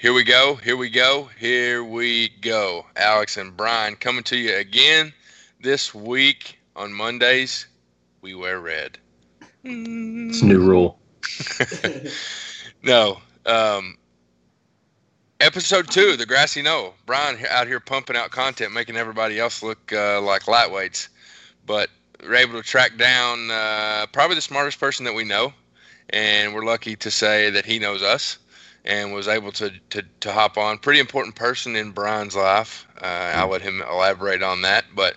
[0.00, 0.54] Here we go.
[0.54, 1.28] Here we go.
[1.38, 2.86] Here we go.
[2.96, 5.12] Alex and Brian coming to you again
[5.60, 7.66] this week on Mondays.
[8.22, 8.96] We wear red.
[9.62, 10.98] It's a new rule.
[12.82, 13.20] no.
[13.44, 13.98] Um,
[15.38, 16.94] episode two, the grassy knoll.
[17.04, 21.08] Brian out here pumping out content, making everybody else look uh, like lightweights.
[21.66, 21.90] But
[22.22, 25.52] we're able to track down uh, probably the smartest person that we know,
[26.08, 28.38] and we're lucky to say that he knows us
[28.84, 30.78] and was able to, to, to hop on.
[30.78, 32.86] Pretty important person in Brian's life.
[33.00, 34.84] Uh, I'll let him elaborate on that.
[34.94, 35.16] But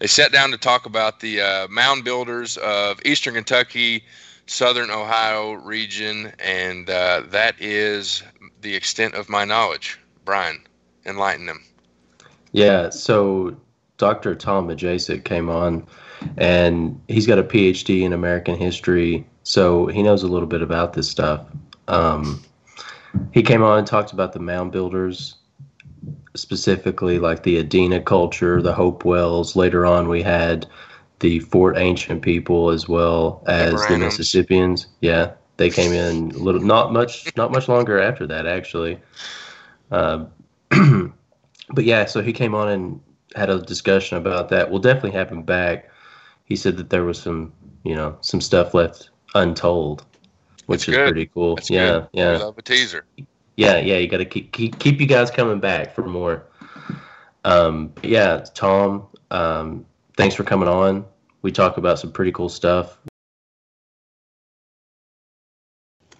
[0.00, 4.04] they sat down to talk about the uh, mound builders of Eastern Kentucky,
[4.46, 8.22] Southern Ohio region, and uh, that is
[8.62, 9.98] the extent of my knowledge.
[10.24, 10.62] Brian,
[11.06, 11.64] enlighten them.
[12.52, 13.56] Yeah, so
[13.98, 14.34] Dr.
[14.34, 15.86] Tom Matijasic came on,
[16.36, 20.94] and he's got a PhD in American history, so he knows a little bit about
[20.94, 21.44] this stuff.
[21.88, 22.42] Um,
[23.32, 25.36] he came on and talked about the mound builders
[26.36, 29.56] specifically like the Adena culture, the Hopewells.
[29.56, 30.66] Later on, we had
[31.18, 34.86] the Fort Ancient people as well as the, Mississippians.
[35.00, 38.98] Yeah, they came in a little, not much, not much longer after that actually.
[39.90, 40.26] Uh,
[40.70, 43.00] but yeah, so he came on and
[43.34, 44.70] had a discussion about that.
[44.70, 45.90] We'll definitely have him back.
[46.44, 47.52] He said that there was some,
[47.84, 50.04] you know, some stuff left untold
[50.70, 51.08] which That's is good.
[51.08, 51.56] pretty cool.
[51.56, 52.08] That's yeah, good.
[52.12, 52.36] yeah.
[52.36, 53.04] Love a teaser.
[53.56, 53.96] Yeah, yeah.
[53.96, 56.46] You got to keep, keep keep you guys coming back for more.
[57.44, 59.08] Um, yeah, Tom.
[59.32, 59.84] Um,
[60.16, 61.04] thanks for coming on.
[61.42, 62.98] We talk about some pretty cool stuff.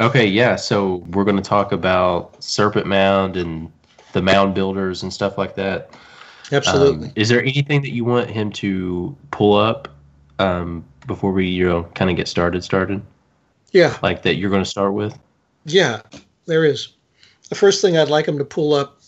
[0.01, 0.57] Okay, yeah.
[0.57, 3.71] So we're going to talk about Serpent Mound and
[4.15, 5.95] the mound builders and stuff like that.
[6.51, 7.07] Absolutely.
[7.07, 9.87] Um, is there anything that you want him to pull up
[10.41, 12.65] um, before we, you know, kind of get started?
[12.65, 13.01] Started.
[13.73, 13.99] Yeah.
[14.03, 15.19] Like that you're going to start with?
[15.65, 16.03] Yeah,
[16.47, 16.95] there is.
[17.49, 19.01] The first thing I'd like them to pull up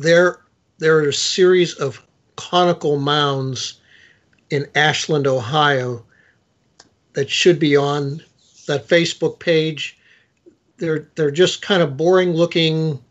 [0.00, 0.40] there
[0.78, 2.04] there are a series of
[2.36, 3.80] conical mounds
[4.50, 6.04] in Ashland, Ohio
[7.14, 8.22] that should be on
[8.66, 9.98] that Facebook page.
[10.78, 13.02] They're they're just kind of boring looking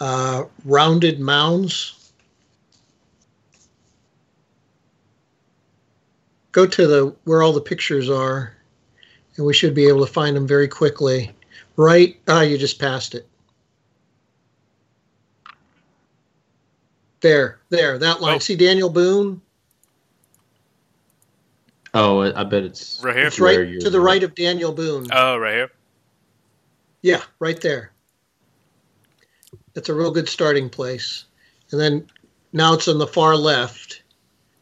[0.00, 2.12] uh, rounded mounds.
[6.52, 8.55] Go to the where all the pictures are
[9.36, 11.32] and we should be able to find them very quickly.
[11.76, 12.18] Right?
[12.28, 13.28] Ah, you just passed it.
[17.20, 18.36] There, there, that line.
[18.36, 18.38] Oh.
[18.38, 19.40] See Daniel Boone?
[21.92, 23.26] Oh, I bet it's right here.
[23.26, 25.06] It's right to the right of Daniel Boone.
[25.12, 25.70] Oh, right here.
[27.00, 27.92] Yeah, right there.
[29.72, 31.24] That's a real good starting place.
[31.70, 32.06] And then
[32.52, 34.02] now it's on the far left.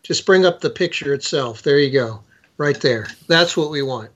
[0.02, 1.62] Just bring up the picture itself.
[1.62, 2.22] There you go.
[2.56, 3.08] Right there.
[3.26, 4.10] That's what we want.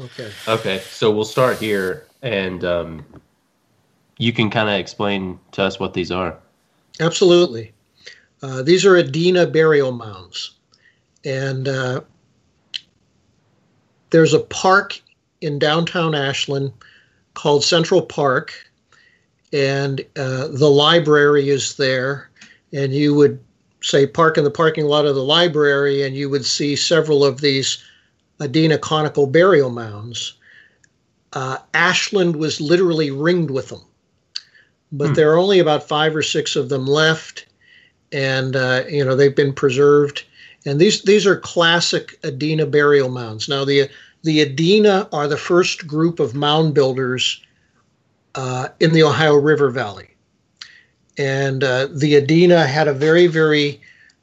[0.00, 0.30] Okay.
[0.46, 0.78] Okay.
[0.78, 3.04] So we'll start here, and um,
[4.18, 6.38] you can kind of explain to us what these are.
[7.00, 7.72] Absolutely.
[8.42, 10.52] Uh, these are Adena burial mounds,
[11.24, 12.00] and uh,
[14.10, 15.00] there's a park
[15.40, 16.72] in downtown Ashland
[17.34, 18.52] called Central Park,
[19.52, 22.30] and uh, the library is there,
[22.72, 23.40] and you would
[23.80, 27.40] say park in the parking lot of the library, and you would see several of
[27.40, 27.82] these
[28.40, 30.34] Adena conical burial mounds.
[31.32, 33.82] Uh, Ashland was literally ringed with them,
[34.92, 35.14] but hmm.
[35.14, 37.46] there are only about five or six of them left,
[38.12, 40.24] and uh, you know they've been preserved.
[40.64, 43.48] And these these are classic Adena burial mounds.
[43.48, 43.88] Now the
[44.22, 47.42] the Adena are the first group of mound builders
[48.34, 50.08] uh, in the Ohio River Valley,
[51.18, 53.80] and uh, the Adena had a very very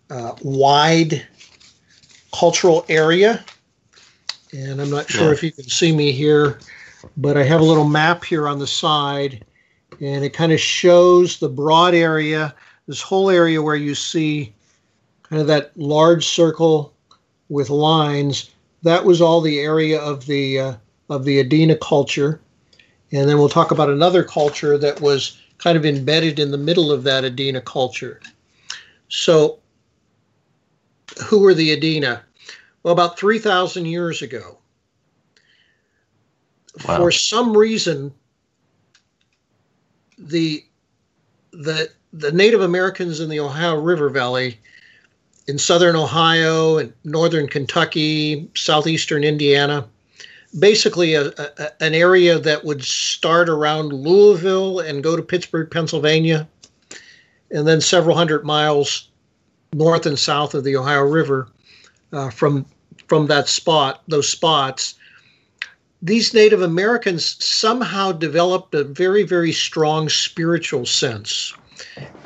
[0.10, 1.26] uh, wide
[2.34, 3.46] cultural area
[4.56, 5.32] and I'm not sure yeah.
[5.32, 6.60] if you can see me here,
[7.18, 9.46] but I have a little map here on the side,
[10.00, 12.56] and it kind of shows the broad area,
[12.88, 14.54] this whole area where you see
[15.24, 16.94] kind of that large circle
[17.50, 18.52] with lines.
[18.84, 20.76] That was all the area of the uh,
[21.10, 22.40] of the Adena culture,
[23.12, 26.92] and then we'll talk about another culture that was kind of embedded in the middle
[26.92, 28.22] of that Adena culture.
[29.10, 29.60] So,
[31.26, 32.22] who were the Adena?
[32.86, 34.60] Well, about 3,000 years ago.
[36.88, 36.98] Wow.
[36.98, 38.14] For some reason,
[40.20, 40.64] the
[41.52, 44.60] the the Native Americans in the Ohio River Valley,
[45.48, 49.88] in southern Ohio and northern Kentucky, southeastern Indiana,
[50.60, 56.48] basically a, a, an area that would start around Louisville and go to Pittsburgh, Pennsylvania,
[57.50, 59.10] and then several hundred miles
[59.74, 61.48] north and south of the Ohio River
[62.12, 62.66] uh, from
[63.08, 64.96] from that spot, those spots,
[66.02, 71.54] these Native Americans somehow developed a very, very strong spiritual sense.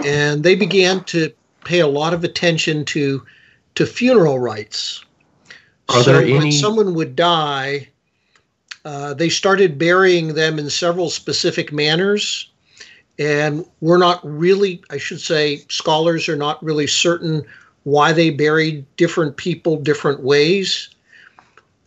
[0.03, 1.31] And they began to
[1.63, 3.25] pay a lot of attention to,
[3.75, 5.03] to funeral rites.
[5.89, 7.87] Are so there when someone would die,
[8.85, 12.51] uh, they started burying them in several specific manners.
[13.17, 17.43] And we're not really, I should say, scholars are not really certain
[17.89, 20.89] why they buried different people different ways.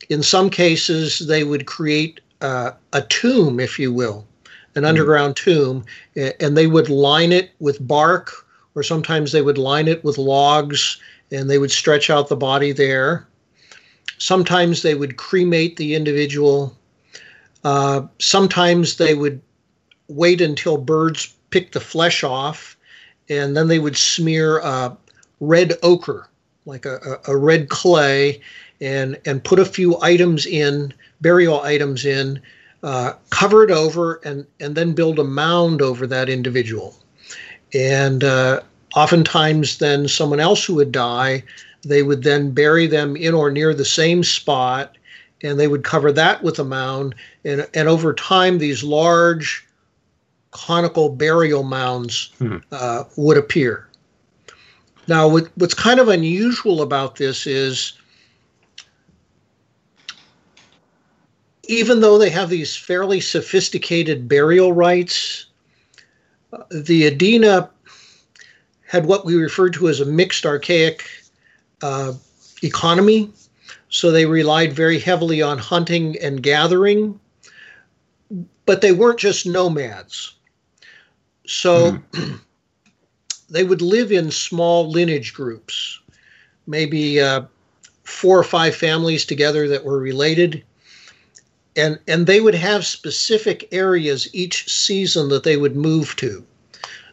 [0.09, 4.27] In some cases, they would create uh, a tomb, if you will,
[4.75, 5.85] an underground tomb,
[6.17, 8.33] and they would line it with bark,
[8.75, 11.01] or sometimes they would line it with logs,
[11.31, 13.27] and they would stretch out the body there.
[14.19, 16.77] Sometimes they would cremate the individual.
[17.65, 19.41] Uh, sometimes they would
[20.09, 22.77] wait until birds picked the flesh off,
[23.29, 24.95] and then they would smear uh,
[25.43, 26.29] red ochre,
[26.67, 28.41] like a, a, red clay,
[28.81, 32.41] and and put a few items in, burial items in,
[32.85, 36.95] uh, cover it over, and and then build a mound over that individual.
[37.75, 38.61] And uh,
[38.95, 41.43] oftentimes, then someone else who would die,
[41.83, 44.97] they would then bury them in or near the same spot,
[45.43, 47.17] and they would cover that with a mound.
[47.45, 49.67] And and over time, these large
[50.53, 52.59] conical burial mounds Hmm.
[52.71, 53.89] uh, would appear.
[55.09, 57.95] Now, what, what's kind of unusual about this is
[61.65, 65.47] even though they have these fairly sophisticated burial rites,
[66.53, 67.71] uh, the Adena
[68.87, 71.05] had what we referred to as a mixed archaic
[71.83, 72.13] uh,
[72.63, 73.33] economy.
[73.89, 77.19] So they relied very heavily on hunting and gathering,
[78.67, 80.35] but they weren't just nomads.
[81.47, 81.99] So
[83.53, 86.01] they would live in small lineage groups,
[86.67, 87.43] maybe uh,
[88.05, 90.65] four or five families together that were related.
[91.77, 96.45] And, and they would have specific areas each season that they would move to.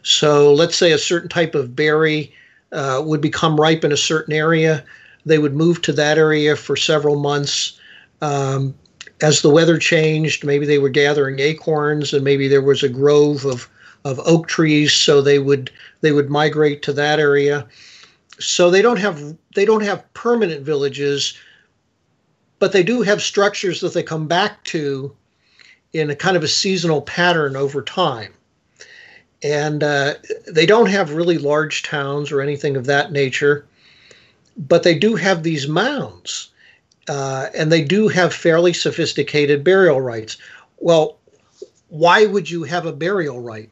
[0.02, 2.32] So let's say a certain type of berry
[2.72, 4.84] uh, would become ripe in a certain area.
[5.26, 7.78] They would move to that area for several months.
[8.22, 8.74] Um,
[9.20, 13.44] as the weather changed, maybe they were gathering acorns, and maybe there was a grove
[13.44, 13.68] of,
[14.04, 17.66] of oak trees, so they would they would migrate to that area.
[18.38, 21.36] So they don't have they don't have permanent villages,
[22.58, 25.14] but they do have structures that they come back to
[25.92, 28.32] in a kind of a seasonal pattern over time.
[29.42, 30.14] And uh,
[30.46, 33.66] they don't have really large towns or anything of that nature,
[34.56, 36.50] but they do have these mounds,
[37.08, 40.36] uh, and they do have fairly sophisticated burial rites.
[40.78, 41.16] Well,
[41.88, 43.70] why would you have a burial rite?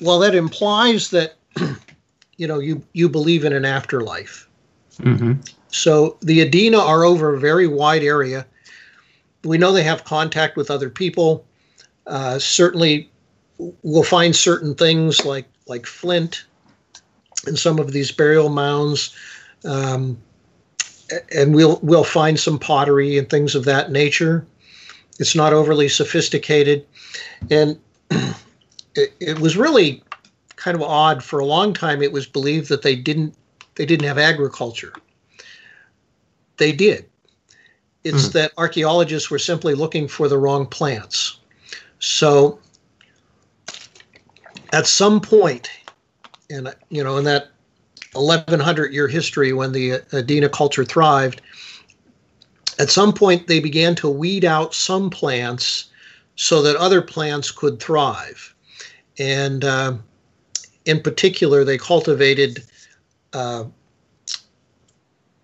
[0.00, 1.34] Well, that implies that
[2.40, 4.48] you know you you believe in an afterlife.
[4.96, 5.34] hmm
[5.68, 8.46] So the Adena are over a very wide area.
[9.44, 11.44] We know they have contact with other people.
[12.06, 13.10] Uh, certainly,
[13.82, 16.44] we'll find certain things like like flint
[17.46, 19.14] in some of these burial mounds,
[19.66, 20.16] um,
[21.36, 24.46] and we'll we'll find some pottery and things of that nature.
[25.18, 26.86] It's not overly sophisticated,
[27.50, 27.78] and
[28.94, 30.02] it, it was really
[30.60, 32.02] kind of odd for a long time.
[32.02, 33.34] It was believed that they didn't
[33.74, 34.92] they didn't have agriculture
[36.60, 37.06] they did.
[38.04, 38.32] It's Hmm.
[38.32, 41.38] that archaeologists were simply looking for the wrong plants.
[41.98, 42.60] So
[44.72, 45.68] at some point,
[46.48, 47.48] in you know, in that
[48.12, 51.40] 1100 year history when the Adena culture thrived,
[52.78, 55.86] at some point they began to weed out some plants
[56.36, 58.54] so that other plants could thrive.
[59.18, 59.94] And uh,
[60.84, 62.62] in particular, they cultivated
[63.32, 63.64] uh,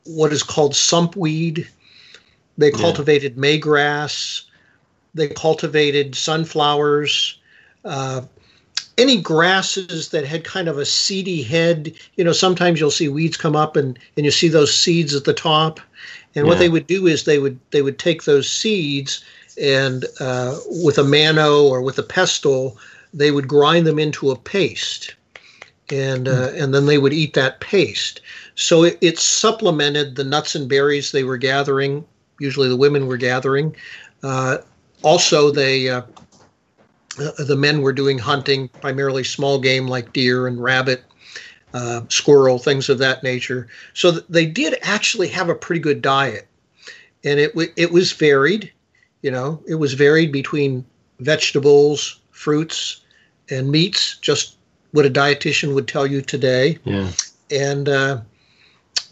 [0.05, 1.67] what is called sumpweed.
[2.59, 2.79] They Yeah.
[2.79, 4.43] cultivated maygrass.
[5.15, 7.39] They cultivated sunflowers.
[7.85, 8.23] Uh,
[8.99, 11.93] any grasses that had kind of a seedy head.
[12.17, 15.25] You know, sometimes you'll see weeds come up and, and you see those seeds at
[15.25, 15.81] the top.
[16.35, 19.25] And what they would do is they would they would take those seeds
[19.61, 22.77] and uh, with a mano or with a pestle,
[23.15, 25.15] they would grind them into a paste,
[25.91, 28.21] and uh, and then they would eat that paste.
[28.55, 32.05] So it, it supplemented the nuts and berries they were gathering.
[32.41, 33.75] Usually, the women were gathering.
[34.23, 34.59] Uh,
[35.03, 36.03] also, they uh,
[37.19, 41.05] uh, the men were doing hunting, primarily small game like deer and rabbit,
[41.73, 43.69] uh, squirrel, things of that nature.
[43.95, 46.47] So th- they did actually have a pretty good diet,
[47.25, 48.73] and it w- it was varied.
[49.23, 50.85] You know, it was varied between
[51.21, 53.01] vegetables, fruits,
[53.51, 54.19] and meats.
[54.19, 54.56] Just
[54.97, 57.11] what a dietitian would tell you today Yeah.
[57.51, 58.21] and uh,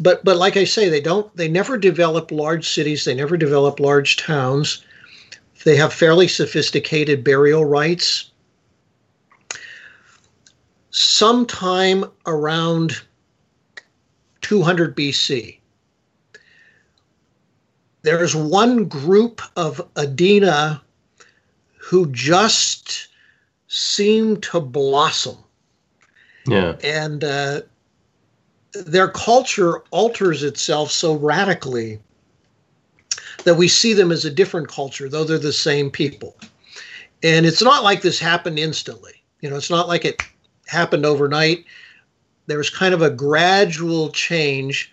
[0.00, 3.04] but but like I say, they don't they never develop large cities.
[3.04, 4.82] They never develop large towns.
[5.64, 8.30] They have fairly sophisticated burial rites.
[10.90, 13.02] Sometime around
[14.40, 15.58] 200 BC,
[18.02, 20.80] there's one group of Adena
[21.76, 23.08] who just
[23.68, 25.43] seem to blossom.
[26.46, 26.76] Yeah.
[26.82, 27.62] And uh,
[28.72, 32.00] their culture alters itself so radically
[33.44, 36.36] that we see them as a different culture, though they're the same people.
[37.22, 39.22] And it's not like this happened instantly.
[39.40, 40.22] You know, it's not like it
[40.66, 41.64] happened overnight.
[42.46, 44.92] There was kind of a gradual change.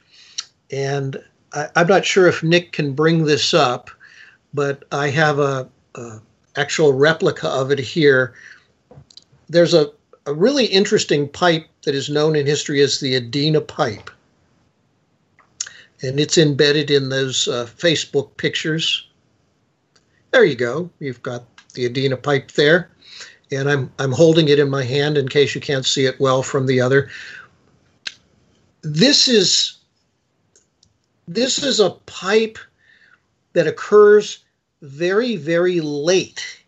[0.72, 1.22] And
[1.54, 3.90] I, am not sure if Nick can bring this up,
[4.54, 6.20] but I have a, a
[6.56, 8.34] actual replica of it here.
[9.50, 9.92] There's a,
[10.26, 14.10] a really interesting pipe that is known in history as the Adena pipe.
[16.02, 19.08] And it's embedded in those uh, Facebook pictures.
[20.32, 20.90] There you go.
[21.00, 22.90] You've got the Adena pipe there.
[23.52, 26.42] And I'm, I'm holding it in my hand in case you can't see it well
[26.42, 27.10] from the other.
[28.82, 29.78] This is
[31.28, 32.58] this is a pipe
[33.54, 34.40] that occurs
[34.82, 36.64] very, very late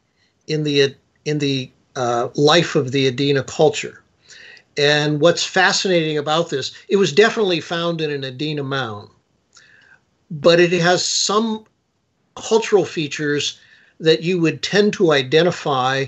[0.48, 0.95] in the
[1.25, 4.02] in the uh, life of the Adena culture.
[4.78, 9.10] And what's fascinating about this, it was definitely found in an Adena mound,
[10.32, 11.66] but it has some
[12.36, 13.60] cultural features
[14.00, 16.06] that you would tend to identify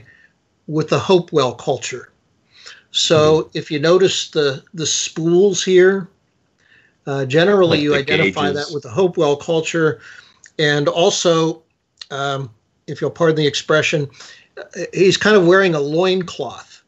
[0.67, 2.11] with the Hopewell culture.
[2.91, 3.57] So mm-hmm.
[3.57, 6.07] if you notice the the spools here,
[7.05, 8.67] uh, generally, like you identify gauges.
[8.67, 9.99] that with the Hopewell culture,
[10.57, 11.61] and also,
[12.09, 12.49] um,
[12.87, 14.09] if you'll pardon the expression,
[14.93, 16.83] he's kind of wearing a loincloth.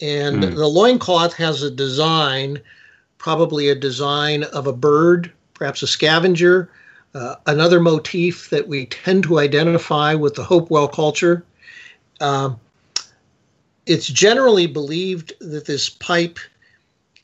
[0.00, 0.54] And mm.
[0.54, 2.60] the loincloth has a design,
[3.18, 6.70] probably a design of a bird, perhaps a scavenger.
[7.14, 11.44] Uh, another motif that we tend to identify with the Hopewell culture.
[12.20, 12.58] Um,
[13.86, 16.38] it's generally believed that this pipe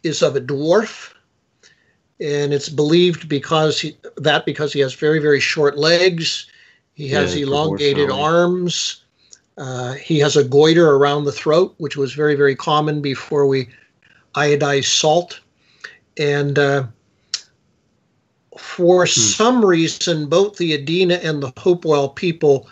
[0.02, 1.12] is of a dwarf
[2.20, 6.46] and it's believed because he, that because he has very very short legs,
[6.94, 9.02] he has yeah, elongated arms,
[9.60, 13.68] uh, he has a goiter around the throat, which was very very common before we
[14.34, 15.40] iodized salt,
[16.16, 16.84] and uh,
[18.58, 19.10] for hmm.
[19.10, 22.68] some reason, both the Adena and the Hopewell people,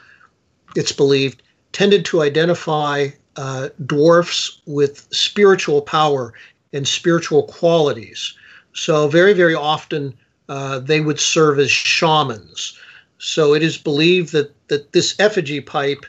[0.76, 1.42] it's believed,
[1.72, 6.34] tended to identify uh, dwarfs with spiritual power
[6.72, 8.34] and spiritual qualities.
[8.74, 10.14] So, very, very often
[10.48, 12.78] uh, they would serve as shamans.
[13.18, 16.04] So, it is believed that, that this effigy pipe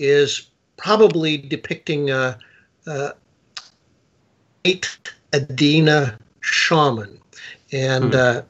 [0.00, 2.36] is probably depicting a,
[2.86, 3.12] a
[4.64, 4.98] eight
[5.32, 7.18] Adena shaman.
[7.70, 8.14] And mm.
[8.14, 8.42] uh,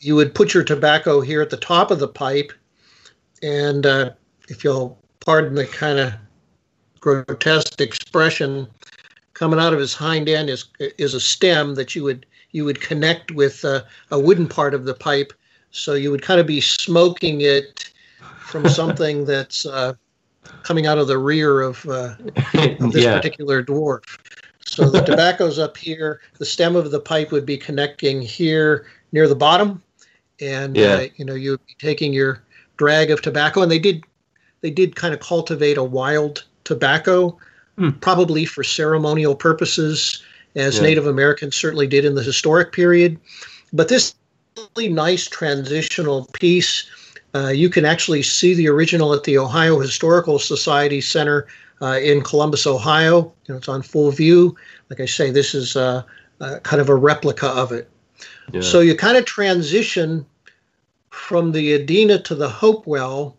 [0.00, 2.52] you would put your tobacco here at the top of the pipe.
[3.42, 4.10] And uh,
[4.48, 6.12] if you'll pardon the kind of
[7.00, 8.68] grotesque expression,
[9.34, 12.80] coming out of his hind end is is a stem that you would you would
[12.80, 15.32] connect with uh, a wooden part of the pipe.
[15.70, 17.90] So you would kind of be smoking it
[18.40, 19.94] from something that's uh,
[20.62, 22.14] coming out of the rear of, uh,
[22.54, 23.16] of this yeah.
[23.16, 24.02] particular dwarf.
[24.60, 26.20] So the tobacco's up here.
[26.38, 29.82] The stem of the pipe would be connecting here near the bottom,
[30.40, 30.94] and yeah.
[30.94, 32.42] uh, you know you would be taking your
[32.76, 33.62] drag of tobacco.
[33.62, 34.04] And they did
[34.60, 37.36] they did kind of cultivate a wild tobacco,
[37.78, 37.98] mm.
[38.00, 40.22] probably for ceremonial purposes
[40.54, 40.82] as yeah.
[40.82, 43.18] Native Americans certainly did in the historic period.
[43.72, 44.14] But this
[44.56, 46.88] really nice transitional piece,
[47.34, 51.46] uh, you can actually see the original at the Ohio Historical Society Center
[51.82, 53.32] uh, in Columbus, Ohio.
[53.46, 54.56] You know, it's on full view.
[54.90, 56.02] Like I say, this is uh,
[56.40, 57.90] uh kind of a replica of it.
[58.52, 58.62] Yeah.
[58.62, 60.24] So you kind of transition
[61.10, 63.36] from the Adena to the Hopewell,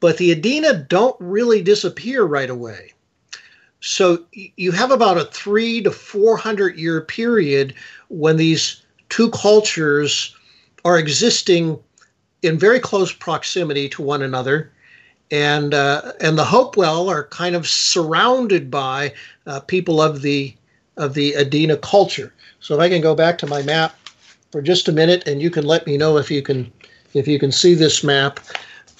[0.00, 2.92] but the Adena don't really disappear right away.
[3.80, 7.74] So you have about a three to 400 year period
[8.08, 10.36] when these two cultures
[10.84, 11.78] are existing
[12.42, 14.72] in very close proximity to one another.
[15.30, 19.12] And, uh, and the Hopewell are kind of surrounded by
[19.46, 20.54] uh, people of the,
[20.96, 22.32] of the Adena culture.
[22.60, 23.94] So if I can go back to my map
[24.50, 26.72] for just a minute and you can let me know if you can,
[27.12, 28.40] if you can see this map.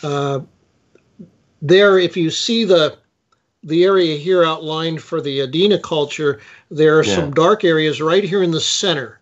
[0.02, 0.40] Uh,
[1.62, 2.99] there, if you see the,
[3.62, 6.40] the area here outlined for the Adena culture,
[6.71, 7.14] there are yeah.
[7.14, 9.18] some dark areas right here in the center,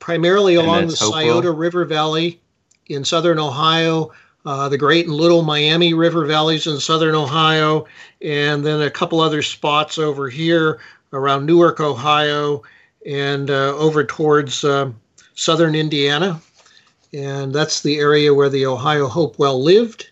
[0.00, 2.41] primarily and along the Scioto River Valley
[2.92, 4.12] in southern Ohio,
[4.44, 7.86] uh, the Great and Little Miami River valleys in southern Ohio,
[8.20, 10.80] and then a couple other spots over here
[11.12, 12.62] around Newark, Ohio,
[13.06, 14.90] and uh, over towards uh,
[15.34, 16.40] southern Indiana.
[17.12, 20.10] And that's the area where the Ohio Hopewell lived.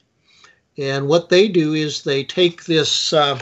[0.77, 3.39] And what they do is they take this, uh,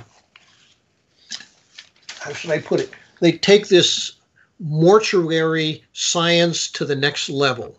[2.20, 2.90] how should I put it?
[3.20, 4.12] They take this
[4.60, 7.76] mortuary science to the next level.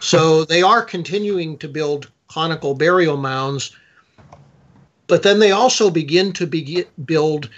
[0.00, 3.74] So they are continuing to build conical burial mounds,
[5.06, 7.48] but then they also begin to begin, build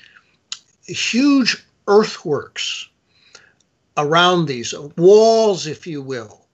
[0.86, 2.88] huge earthworks
[3.96, 6.46] around these walls, if you will.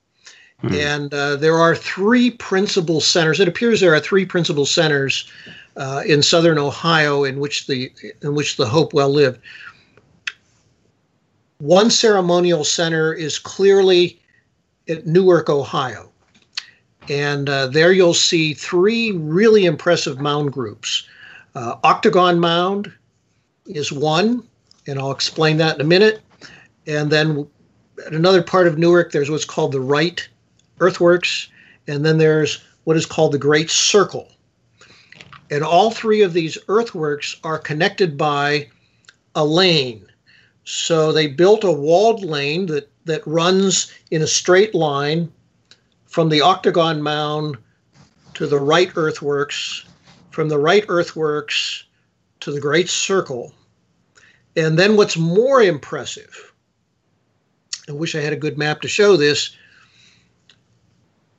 [0.61, 0.75] Hmm.
[0.75, 3.41] And uh, there are three principal centers.
[3.41, 5.31] It appears there are three principal centers
[5.77, 9.41] uh, in southern Ohio in which the in which the Hopewell lived.
[11.59, 14.21] One ceremonial center is clearly
[14.89, 16.11] at Newark, Ohio.
[17.09, 21.07] And uh, there you'll see three really impressive mound groups.
[21.55, 22.93] Uh, Octagon Mound
[23.67, 24.43] is one,
[24.87, 26.21] and I'll explain that in a minute.
[26.87, 27.47] And then
[28.07, 30.27] at another part of Newark, there's what's called the Wright
[30.81, 31.49] Earthworks,
[31.87, 34.29] and then there's what is called the Great Circle.
[35.51, 38.69] And all three of these earthworks are connected by
[39.35, 40.07] a lane.
[40.65, 45.31] So they built a walled lane that, that runs in a straight line
[46.07, 47.57] from the octagon mound
[48.35, 49.85] to the Wright earthworks,
[50.31, 51.85] from the Wright earthworks
[52.41, 53.53] to the Great Circle.
[54.57, 56.53] And then what's more impressive,
[57.89, 59.57] I wish I had a good map to show this.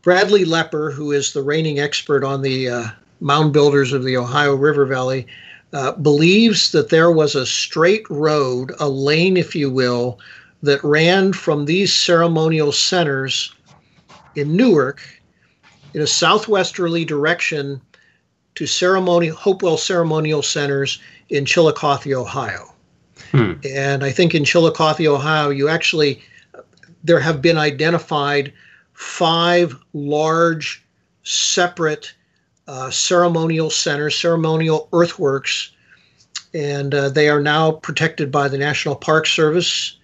[0.02, 2.88] Bradley Lepper, who is the reigning expert on the uh,
[3.20, 5.26] mound builders of the Ohio River Valley,
[5.74, 10.20] uh, believes that there was a straight road, a lane, if you will,
[10.66, 13.54] that ran from these ceremonial centers
[14.36, 15.02] in Newark
[15.94, 17.82] in a southwesterly direction
[18.56, 22.74] to ceremonial Hopewell ceremonial centers in Chillicothe, Ohio.
[23.32, 23.54] Hmm.
[23.64, 26.22] And I think in Chillicothe, Ohio, you actually
[27.04, 28.52] there have been identified
[28.94, 30.84] five large
[31.24, 32.14] separate
[32.68, 35.72] uh, ceremonial centers, ceremonial earthworks,
[36.54, 39.98] and uh, they are now protected by the National Park Service.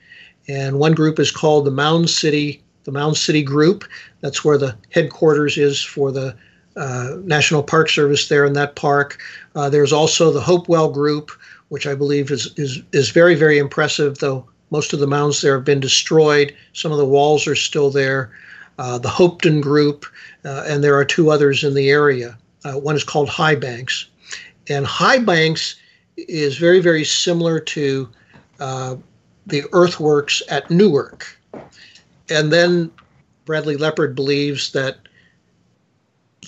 [0.51, 3.85] And one group is called the Mound City, the Mound City Group.
[4.19, 6.35] That's where the headquarters is for the
[6.75, 9.17] uh, National Park Service there in that park.
[9.55, 11.31] Uh, there's also the Hopewell Group,
[11.69, 14.17] which I believe is is is very very impressive.
[14.17, 17.89] Though most of the mounds there have been destroyed, some of the walls are still
[17.89, 18.31] there.
[18.77, 20.05] Uh, the Hopeton Group,
[20.43, 22.37] uh, and there are two others in the area.
[22.65, 24.07] Uh, one is called High Banks.
[24.67, 25.75] And High Banks
[26.17, 28.09] is very, very similar to
[28.59, 28.95] uh,
[29.45, 31.38] the earthworks at Newark.
[32.30, 32.91] And then
[33.45, 34.97] Bradley Lepper believes that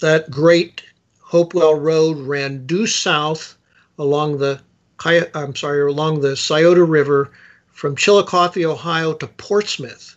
[0.01, 0.83] that great
[1.19, 3.57] Hopewell Road ran due south
[3.97, 4.61] along the
[5.05, 7.31] I'm sorry, along the Scioto River
[7.71, 10.15] from Chillicothe, Ohio to Portsmouth.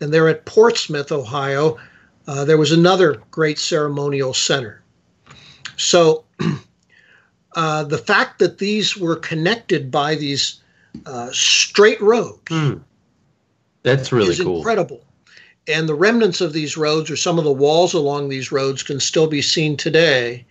[0.00, 1.76] And there at Portsmouth, Ohio,
[2.26, 4.82] uh, there was another great ceremonial center.
[5.76, 6.24] So
[7.56, 10.60] uh, the fact that these were connected by these
[11.06, 12.80] uh, straight roads mm.
[13.82, 14.58] that's really cool.
[14.58, 15.04] incredible.
[15.66, 19.00] And the remnants of these roads, or some of the walls along these roads, can
[19.00, 20.44] still be seen today.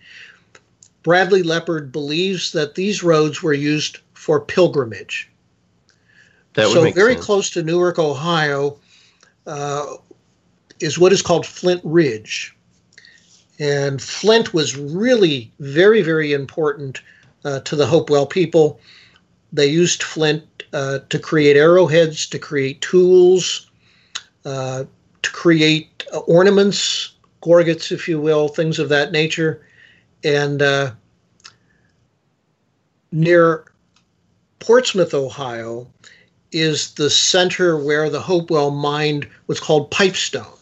[1.04, 5.30] Bradley Lepper believes that these roads were used for pilgrimage.
[6.54, 7.24] That so very sense.
[7.24, 8.78] close to Newark, Ohio,
[9.46, 9.86] uh,
[10.80, 12.56] is what is called Flint Ridge.
[13.58, 17.02] And flint was really very, very important
[17.44, 18.80] uh, to the Hopewell people.
[19.54, 23.70] They used flint uh, to create arrowheads, to create tools,
[24.44, 24.84] uh,
[25.22, 29.64] to create uh, ornaments, gorgets, if you will, things of that nature.
[30.24, 30.90] And uh,
[33.12, 33.66] near
[34.58, 35.86] Portsmouth, Ohio,
[36.50, 40.58] is the center where the Hopewell mined what's called pipestone.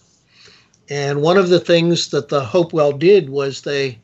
[0.91, 3.99] And one of the things that the Hopewell did was they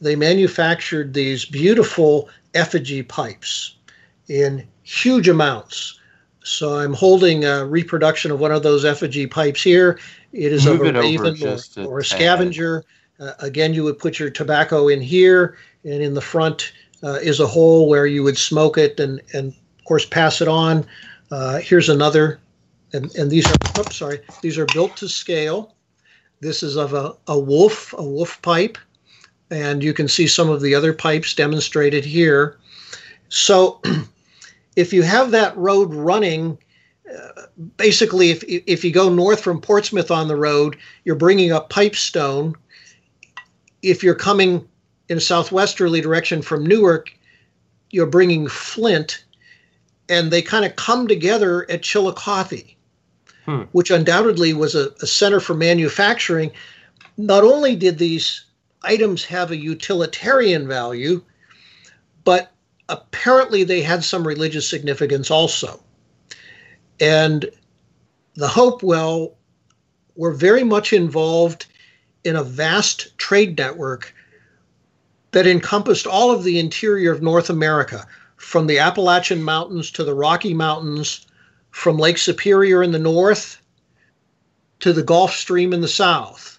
[0.00, 3.76] they manufactured these beautiful effigy pipes
[4.32, 6.00] in huge amounts.
[6.42, 9.98] So I'm holding a reproduction of one of those effigy pipes here.
[10.32, 12.84] It is Move of a raven or, a, or a scavenger.
[13.20, 16.72] Uh, again, you would put your tobacco in here, and in the front
[17.04, 20.48] uh, is a hole where you would smoke it and, and of course, pass it
[20.48, 20.86] on.
[21.30, 22.40] Uh, here's another,
[22.94, 25.74] and, and these are, oops, sorry, these are built to scale.
[26.40, 28.78] This is of a, a wolf, a wolf pipe,
[29.50, 32.56] and you can see some of the other pipes demonstrated here.
[33.28, 33.80] So
[34.76, 36.58] if you have that road running,
[37.12, 37.42] uh,
[37.76, 42.54] basically, if, if you go north from Portsmouth on the road, you're bringing up Pipestone.
[43.82, 44.66] If you're coming
[45.08, 47.12] in a southwesterly direction from Newark,
[47.90, 49.24] you're bringing Flint,
[50.08, 52.74] and they kind of come together at Chillicothe
[53.44, 53.62] hmm.
[53.72, 56.50] which undoubtedly was a, a, center for manufacturing.
[57.16, 58.44] Not only did these
[58.82, 61.22] items have a utilitarian value,
[62.24, 62.51] but
[62.92, 65.82] apparently they had some religious significance also.
[67.00, 67.50] And
[68.34, 69.36] the Hopewell
[70.14, 71.66] were very much involved
[72.22, 74.14] in a vast trade network
[75.32, 80.14] that encompassed all of the interior of North America, from the Appalachian Mountains to the
[80.14, 81.26] Rocky Mountains,
[81.70, 83.62] from Lake Superior in the north
[84.80, 86.51] to the Gulf Stream in the south.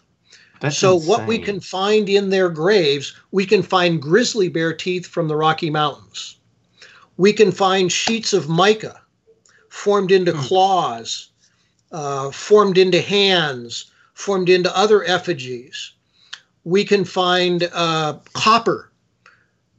[0.63, 1.09] That's so, insane.
[1.09, 5.35] what we can find in their graves, we can find grizzly bear teeth from the
[5.35, 6.37] Rocky Mountains.
[7.17, 9.01] We can find sheets of mica
[9.67, 10.39] formed into Hmm.
[10.39, 11.31] claws,
[11.91, 15.91] uh, formed into hands, formed into other effigies.
[16.63, 18.89] We can find uh, copper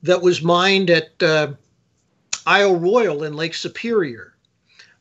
[0.02, 1.54] that was mined at uh,
[2.46, 4.34] Isle Royale in Lake Superior.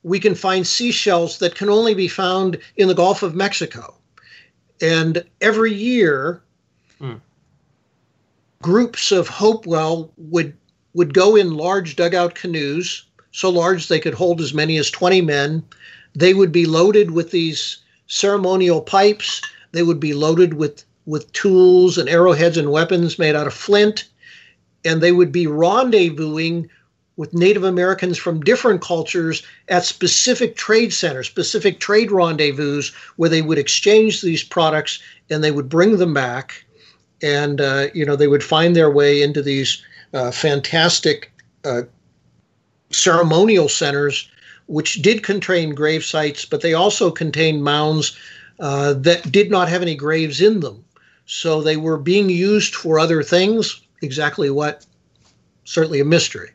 [0.04, 3.96] We can find seashells that can only be found in the Gulf of Mexico.
[4.84, 6.42] And every year,
[7.00, 7.14] Hmm.
[8.62, 10.54] groups of Hopewell would
[10.94, 15.22] would go in large dugout canoes, so large they could hold as many as 20
[15.22, 15.64] men.
[16.14, 19.42] They would be loaded with these ceremonial pipes.
[19.72, 24.04] They would be loaded with with tools and arrowheads and weapons made out of flint,
[24.86, 26.70] and they would be rendezvousing
[27.16, 32.84] with Native Americans from different cultures at specific trade centers, specific trade rendezvous
[33.18, 35.00] where they would exchange these products
[35.30, 36.66] and they would bring them back,
[37.22, 41.32] and uh, you know they would find their way into these uh, fantastic
[41.66, 41.84] uh,
[42.92, 44.30] ceremonial centers,
[44.68, 48.18] which did contain grave sites, but they also contained mounds
[48.60, 50.84] uh, that did not have any graves in them.
[51.26, 53.82] So they were being used for other things.
[54.02, 54.86] Exactly what?
[55.64, 56.52] Certainly a mystery.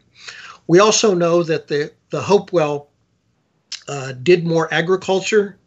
[0.69, 2.91] We also know that the, the Hopewell
[3.89, 5.59] uh, did more agriculture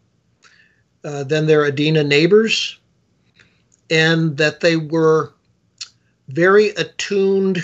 [1.04, 2.80] uh, than their Adena neighbors,
[3.90, 5.34] and that they were
[6.30, 7.64] very attuned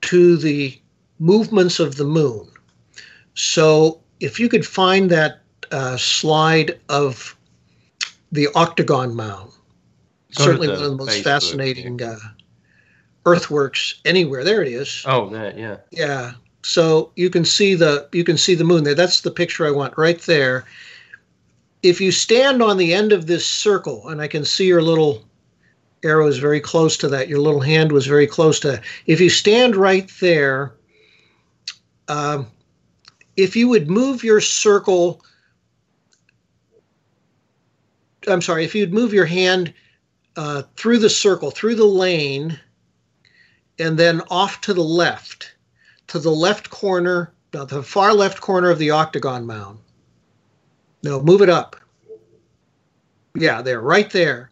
[0.00, 0.80] to the
[1.18, 2.48] movements of the moon.
[3.34, 7.36] So if you could find that uh, slide of
[8.32, 9.52] the octagon mound,
[10.36, 12.16] Go certainly one of the most Facebook, fascinating uh,
[13.26, 14.44] earthworks anywhere.
[14.44, 15.04] There it is.
[15.06, 15.76] Oh, that yeah.
[15.90, 16.32] Yeah.
[16.62, 18.94] So you can see the you can see the moon there.
[18.94, 20.64] That's the picture I want right there.
[21.82, 25.24] If you stand on the end of this circle, and I can see your little
[26.02, 27.28] arrow is very close to that.
[27.28, 28.84] Your little hand was very close to that.
[29.06, 30.74] If you stand right there,
[32.08, 32.46] um,
[33.36, 35.22] if you would move your circle,
[38.28, 39.72] I'm sorry, if you'd move your hand
[40.36, 42.58] uh, through the circle, through the lane,
[43.80, 45.54] and then off to the left,
[46.08, 49.78] to the left corner, the far left corner of the octagon mound.
[51.02, 51.76] No, move it up.
[53.34, 54.50] Yeah, there, right there.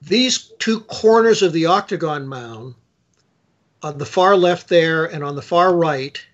[0.00, 2.74] These two corners of the octagon mound,
[3.82, 6.24] on the far left there and on the far right,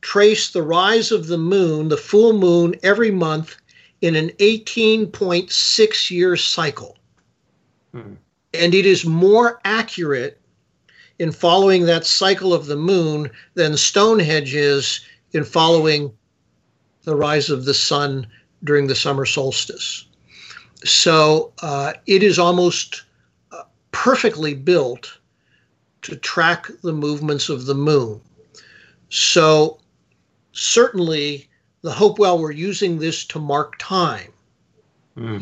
[0.00, 3.56] trace the rise of the moon, the full moon, every month
[4.00, 6.96] in an 18.6 year cycle.
[7.92, 8.14] Hmm.
[8.54, 10.40] And it is more accurate
[11.18, 15.00] in following that cycle of the moon than Stonehenge is
[15.32, 16.12] in following
[17.02, 18.26] the rise of the sun
[18.64, 20.06] during the summer solstice.
[20.84, 23.02] So uh, it is almost
[23.52, 25.18] uh, perfectly built
[26.02, 28.20] to track the movements of the moon.
[29.10, 29.78] So
[30.52, 31.48] certainly
[31.82, 34.32] the Hopewell were using this to mark time,
[35.16, 35.38] Hmm.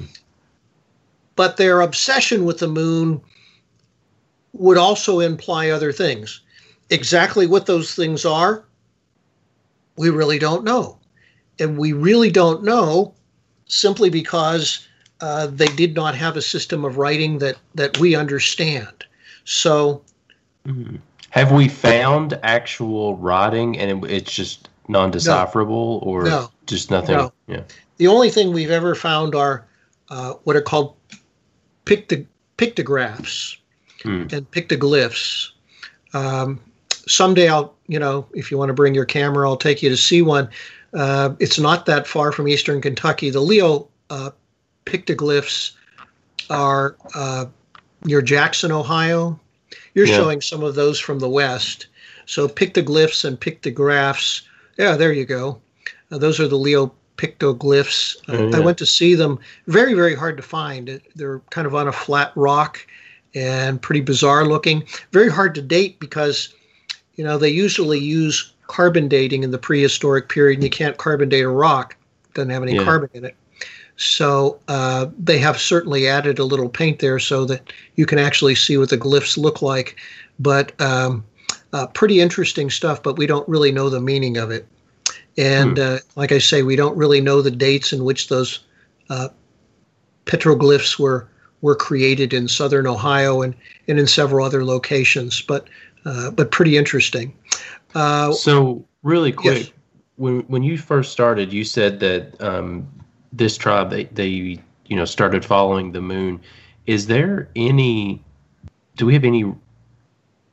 [1.37, 3.20] But their obsession with the moon
[4.55, 6.40] would also imply other things.
[6.90, 8.64] Exactly what those things are,
[9.96, 10.99] we really don't know.
[11.59, 13.14] And we really don't know
[13.66, 14.87] simply because
[15.20, 19.05] uh, they did not have a system of writing that, that we understand.
[19.44, 20.03] So,
[20.66, 20.99] Mhm.
[21.31, 26.51] Have we found actual writing and it, it's just non-decipherable or No.
[26.66, 27.16] just nothing?
[27.16, 27.33] No.
[27.46, 27.62] Yeah.
[27.99, 29.66] the only thing we've ever found are
[30.09, 30.94] uh, what are called
[31.87, 32.27] picto-
[32.59, 33.57] pictographs
[34.03, 34.27] Hmm.
[34.31, 35.49] and pictoglyphs.
[36.12, 36.61] Um,
[37.07, 39.96] someday I'll, you know, if you want to bring your camera, I'll take you to
[39.96, 40.49] see one.
[40.92, 43.31] Uh, it's not that far from eastern Kentucky.
[43.31, 44.31] The Leo uh,
[44.85, 45.72] pictoglyphs
[46.51, 47.46] are uh,
[48.05, 49.38] near Jackson, Ohio.
[49.94, 50.16] You're Yeah.
[50.16, 51.87] showing some of those from the west.
[52.27, 54.42] So pictoglyphs and pictographs.
[54.79, 55.61] Yeah, there you go.
[56.11, 58.17] Uh, those are the Leo pictoglyphs.
[58.29, 59.39] Uh, Oh, I went to see them.
[59.67, 61.01] Very, very hard to find.
[61.15, 62.87] They're kind of on a flat rock
[63.35, 64.85] and pretty bizarre looking.
[65.13, 66.55] Very hard to date because,
[67.17, 71.29] you know, they usually use carbon dating in the prehistoric period, and you can't carbon
[71.29, 71.97] date a rock.
[72.27, 72.85] It doesn't have any Yeah.
[72.85, 73.37] carbon in it.
[73.97, 78.55] So uh, they have certainly added a little paint there so that you can actually
[78.55, 79.97] see what the glyphs look like.
[80.39, 81.25] But um,
[81.73, 84.67] uh, pretty interesting stuff, but we don't really know the meaning of it.
[85.38, 85.83] And hmm.
[85.83, 88.61] uh, like I say, we don't really know the dates in which those
[89.11, 89.29] uh,
[90.25, 91.29] petroglyphs were
[91.62, 93.55] were created in southern Ohio and,
[93.88, 95.40] and in several other locations.
[95.42, 95.68] But
[96.05, 97.37] uh, but pretty interesting.
[97.94, 99.72] Uh, so really quick, yes.
[100.16, 102.87] when when you first started, you said that um,
[103.33, 106.40] this tribe they, they you know started following the moon.
[106.87, 108.22] Is there any?
[108.96, 109.53] Do we have any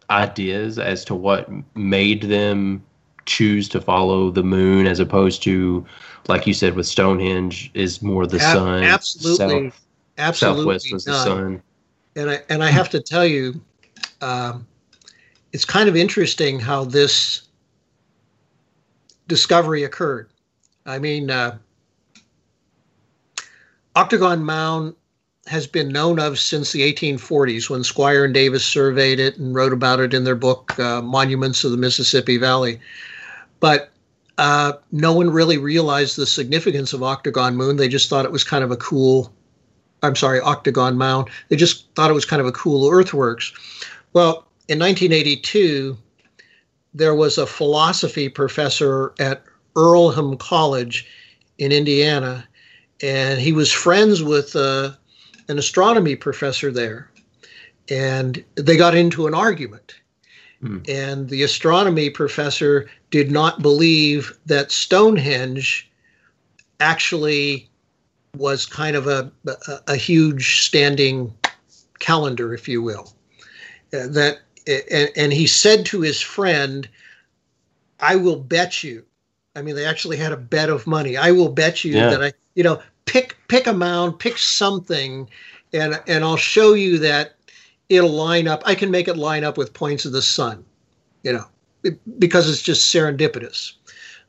[0.10, 2.84] ideas as to what made them
[3.26, 5.86] choose to follow the moon as opposed to,
[6.28, 8.84] like you said, with Stonehenge is more the Ab- sun.
[8.84, 9.82] Absolutely, south,
[10.18, 10.80] absolutely.
[10.80, 11.16] Southwest was none.
[11.16, 11.64] the sun.
[12.16, 13.60] And I and I have to tell you,
[14.22, 14.68] um,
[15.52, 17.44] it's kind of interesting how this
[19.28, 20.30] discovery occurred.
[20.86, 21.58] I mean, uh,
[23.96, 24.96] Octagon Mound
[25.48, 29.74] has been known of since the 1840s when Squier and Davis surveyed it and wrote
[29.74, 32.80] about it in their book, uh, Monuments of the Mississippi Valley.
[33.64, 33.92] But
[34.38, 37.78] uh, no one really realized the significance of Octagon Moon.
[37.78, 39.34] They just thought it was kind of a cool,
[40.02, 41.30] I'm sorry, Octagon Mound.
[41.48, 43.54] They just thought it was kind of a cool earthworks.
[44.12, 45.98] Well, in 1982,
[46.94, 49.46] there was a philosophy professor at
[49.78, 51.08] Earlham College
[51.58, 52.46] in Indiana,
[53.02, 54.92] and he was friends with uh,
[55.48, 57.10] an astronomy professor there.
[57.90, 59.96] And they got into an argument.
[60.64, 60.90] Mm.
[60.90, 65.92] And the astronomy professor did not believe that Stonehenge
[66.80, 67.70] actually
[68.38, 71.34] was kind of a, a, a huge standing
[72.00, 73.14] calendar, if you will.
[73.94, 76.88] Uh, that and, and he said to his friend,
[78.00, 79.06] I will bet you.
[79.56, 81.16] I mean, they actually had a bet of money.
[81.18, 82.10] I will bet you yeah.
[82.10, 85.30] that I, you know, pick pick a mound, pick something,
[85.74, 87.36] and and I'll show you that
[87.90, 88.64] it'll line up.
[88.66, 90.64] I can make it line up with points of the sun,
[91.24, 91.46] you know,
[91.84, 93.74] it, because it's just serendipitous.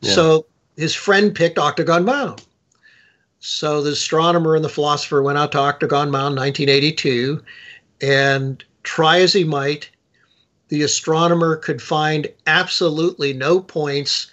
[0.00, 0.12] Yeah.
[0.12, 2.44] So his friend picked Octagon Mound.
[3.38, 7.42] So the astronomer and the philosopher went out to Octagon Mound 1982,
[8.00, 9.90] and try as he might,
[10.68, 14.30] the astronomer could find absolutely no points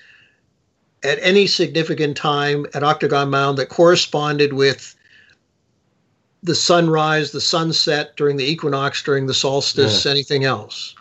[1.03, 4.95] at any significant time at Octagon Mound that corresponded with
[6.43, 10.11] the sunrise, the sunset during the equinox, during the solstice, yeah.
[10.11, 10.95] anything else.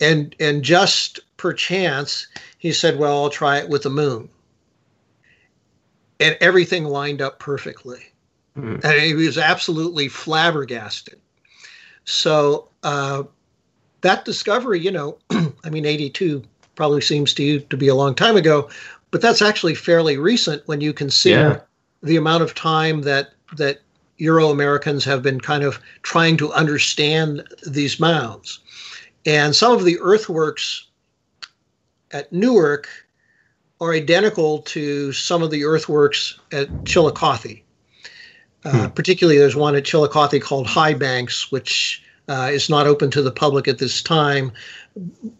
[0.00, 2.26] And and just perchance,
[2.58, 4.28] he said, "Well, I'll try it with the moon."
[6.20, 8.02] And everything lined up perfectly,
[8.56, 8.82] mm.
[8.84, 11.18] and he was absolutely flabbergasted.
[12.04, 13.24] So uh,
[14.02, 15.18] that discovery, you know,
[15.64, 16.42] I mean, 82
[16.74, 18.68] probably seems to you to be a long time ago,
[19.10, 21.60] but that's actually fairly recent when you consider yeah.
[22.02, 23.80] the amount of time that that
[24.18, 28.60] Euro Americans have been kind of trying to understand these mounds.
[29.24, 30.86] And some of the earthworks
[32.12, 32.88] at Newark
[33.80, 37.60] are identical to some of the earthworks at Chillicothe.
[38.64, 38.94] Uh, hmm.
[38.94, 43.30] Particularly, there's one at Chillicothe called High Banks, which uh, is not open to the
[43.30, 44.52] public at this time,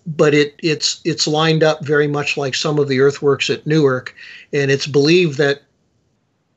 [0.06, 4.14] but it it's it's lined up very much like some of the earthworks at Newark,
[4.52, 5.62] and it's believed that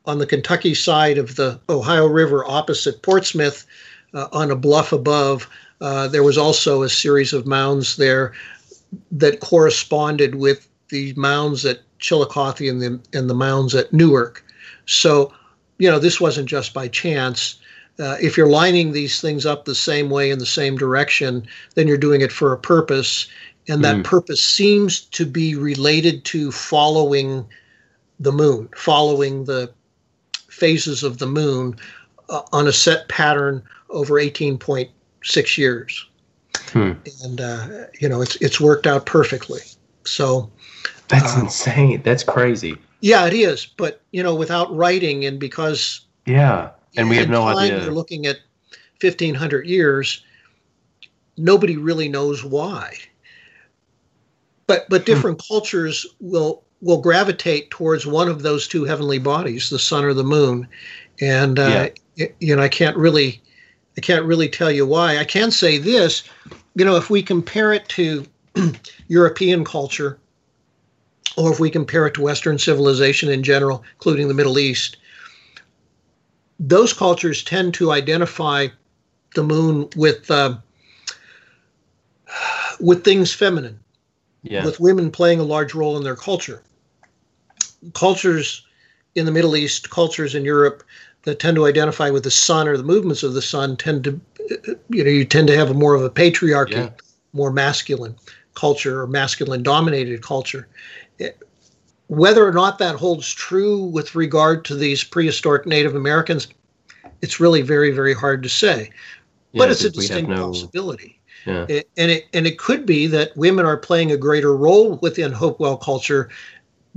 [0.09, 3.65] on the Kentucky side of the Ohio River, opposite Portsmouth,
[4.13, 5.47] uh, on a bluff above,
[5.81, 8.33] uh, there was also a series of mounds there
[9.11, 14.43] that corresponded with the mounds at Chillicothe and the and the mounds at Newark.
[14.87, 15.31] So,
[15.77, 17.59] you know, this wasn't just by chance
[17.99, 21.45] uh, if you're lining these things up the same way in the same direction,
[21.75, 23.27] then you're doing it for a purpose.
[23.67, 24.03] And that mm.
[24.03, 27.45] purpose seems to be related to following
[28.19, 29.71] the moon, following the
[30.59, 31.75] phases of the moon
[32.29, 36.05] uh, on a set pattern over 18.6 years.
[36.71, 36.91] Hmm.
[37.23, 37.67] And, uh,
[37.99, 39.61] you know, it's, it's worked out perfectly.
[40.05, 40.51] So
[41.07, 42.01] that's uh, insane.
[42.03, 42.77] That's crazy.
[43.01, 43.65] Yeah, it is.
[43.65, 47.83] But, you know, without writing and because yeah and we have no idea.
[47.83, 48.39] You're looking at
[49.01, 50.23] 1500 years.
[51.37, 52.97] Nobody really knows why.
[54.67, 55.05] But but hmm.
[55.05, 55.53] different hmm.
[55.53, 60.23] cultures will will gravitate towards one of those two heavenly bodies, the sun or the
[60.23, 60.67] moon,
[61.19, 62.27] and uh, yeah.
[62.39, 63.41] you know I can't really
[63.97, 65.17] I can't really tell you why.
[65.17, 66.23] I can say this,
[66.75, 68.25] you know, if we compare it to
[69.09, 70.17] European culture,
[71.35, 74.97] or if we compare it to Western civilization in general, including the Middle East,
[76.59, 78.67] those cultures tend to identify
[79.35, 80.55] the moon with uh,
[82.79, 83.79] with things feminine,
[84.43, 84.63] yeah.
[84.63, 86.63] with women playing a large role in their culture.
[87.93, 88.65] Cultures
[89.15, 90.83] in the Middle East, cultures in Europe,
[91.23, 94.19] that tend to identify with the sun or the movements of the sun tend to,
[94.89, 96.89] you know, you tend to have a more of a patriarchy, Yeah.
[97.33, 98.15] more masculine
[98.55, 100.67] culture or masculine dominated culture.
[102.07, 106.47] Whether or not that holds true with regard to these prehistoric Native Americans,
[107.21, 108.89] it's really very, very hard to say.
[109.51, 111.19] Yeah, but it's a distinct no- possibility.
[111.45, 111.65] Yeah.
[111.97, 115.77] And it and it could be that women are playing a greater role within Hopewell
[115.77, 116.29] culture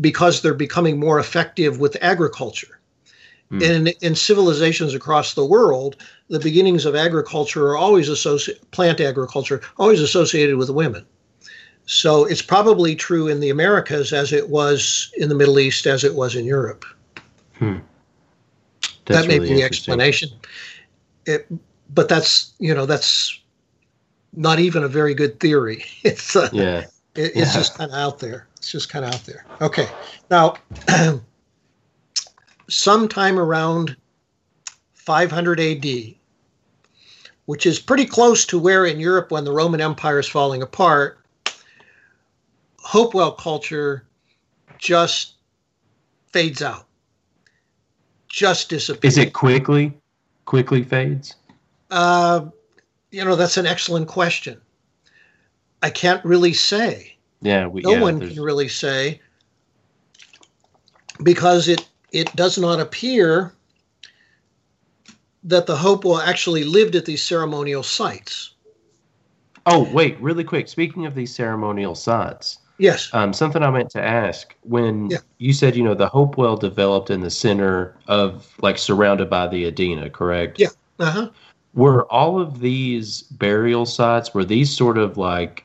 [0.01, 2.81] because they're becoming more effective with agriculture.
[3.51, 3.63] Hmm.
[3.63, 5.97] And in, in civilizations across the world,
[6.29, 11.05] the beginnings of agriculture are always associated plant agriculture always associated with women.
[11.85, 16.05] So it's probably true in the Americas as it was in the Middle East, as
[16.05, 16.85] it was in Europe.
[19.05, 20.31] That's that may really be the explanation.
[21.27, 21.47] It,
[21.93, 23.39] but that's you know that's
[24.33, 25.85] not even a very good theory.
[26.05, 26.87] It's uh, Yeah.
[27.15, 27.53] It, it's Yeah.
[27.53, 28.47] just kind of out there.
[28.57, 29.45] It's just kind of out there.
[29.61, 29.89] Okay,
[30.31, 30.55] now
[32.69, 33.97] sometime around
[34.95, 36.15] 500 AD,
[37.47, 41.19] which is pretty close to where in Europe when the Roman Empire is falling apart,
[42.79, 44.05] Hopewell culture
[44.79, 45.35] just
[46.33, 46.87] fades out,
[48.29, 49.15] just disappears.
[49.15, 49.93] Is it quickly?
[50.47, 51.35] Quickly fades?
[51.91, 52.47] Uh,
[53.11, 54.61] you know, that's an excellent question.
[55.83, 57.17] I can't really say.
[57.41, 57.67] Yeah.
[57.67, 59.21] We, No yeah, one there's- can really say
[61.23, 63.53] because it it does not appear
[65.45, 68.51] that the Hopewell actually lived at these ceremonial sites.
[69.67, 70.69] Oh, wait, really quick.
[70.69, 73.09] Speaking of these ceremonial sites, Yes.
[73.15, 75.19] um, something I meant to ask when Yeah.
[75.39, 79.71] you said, you know, the Hopewell developed in the center of, like, surrounded by the
[79.71, 80.61] Adena, correct?
[80.61, 80.69] Yeah.
[80.99, 81.29] Uh huh.
[81.75, 85.65] Were all of these burial sites, were these sort of like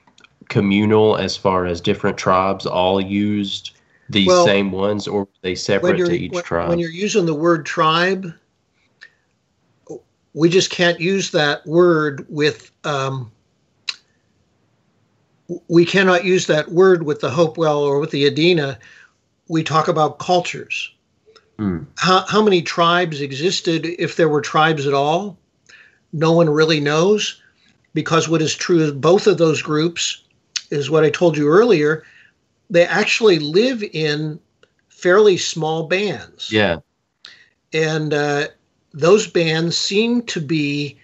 [0.49, 3.71] communal as far as different tribes all used
[4.09, 6.69] these Well, same ones, or were they separate to each when, tribe?
[6.69, 8.33] when you're using the word tribe,
[10.33, 12.71] we just can't use that word with.
[12.83, 13.31] Um,
[15.67, 18.77] we cannot use that word with the Hopewell or with the Adena.
[19.47, 20.93] We talk about cultures.
[21.57, 21.83] Hmm.
[21.97, 25.37] How, how many tribes existed, if there were tribes at all?
[26.13, 27.41] No one really knows,
[27.93, 30.23] because what is true of both of those groups
[30.71, 32.03] is what I told you earlier.
[32.69, 34.39] They actually live in
[34.89, 36.79] fairly small bands Yeah.
[37.73, 38.47] and uh,
[38.93, 40.97] those bands seem to be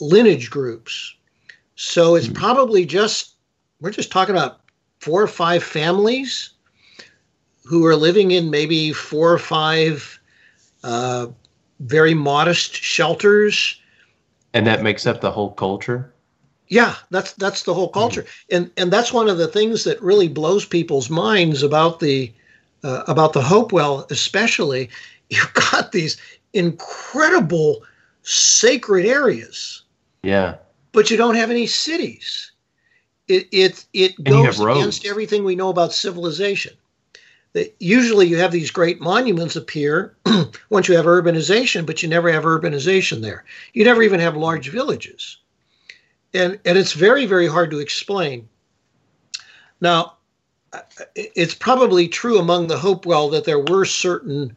[0.00, 1.14] lineage groups.
[1.76, 2.34] So it's Hmm.
[2.34, 3.34] probably just
[3.80, 4.60] we're just talking about
[5.00, 6.50] four or five families
[7.64, 10.20] who are living in maybe four or five
[10.84, 11.28] uh,
[11.80, 13.80] very modest shelters.
[14.54, 16.13] And that makes up the whole culture?
[16.74, 20.28] Yeah, that's that's the whole culture, and and that's one of the things that really
[20.28, 22.32] blows people's minds about the
[22.82, 24.90] uh, about the Hopewell, especially.
[25.30, 26.16] You've got these
[26.52, 27.82] incredible
[28.22, 29.82] sacred areas,
[30.22, 30.56] Yeah.
[30.92, 32.50] but you don't have any cities.
[33.28, 36.74] It it it And goes against everything we know about civilization.
[37.52, 40.16] That usually you have these great monuments appear
[40.70, 43.44] once you have urbanization, but you never have urbanization there.
[43.74, 45.38] You never even have large villages.
[46.34, 48.48] And and it's very very hard to explain.
[49.80, 50.14] Now,
[51.14, 54.56] it's probably true among the Hopewell that there were certain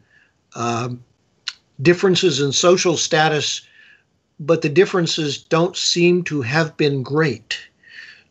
[0.54, 1.02] um,
[1.82, 3.62] differences in social status,
[4.40, 7.58] but the differences don't seem to have been great.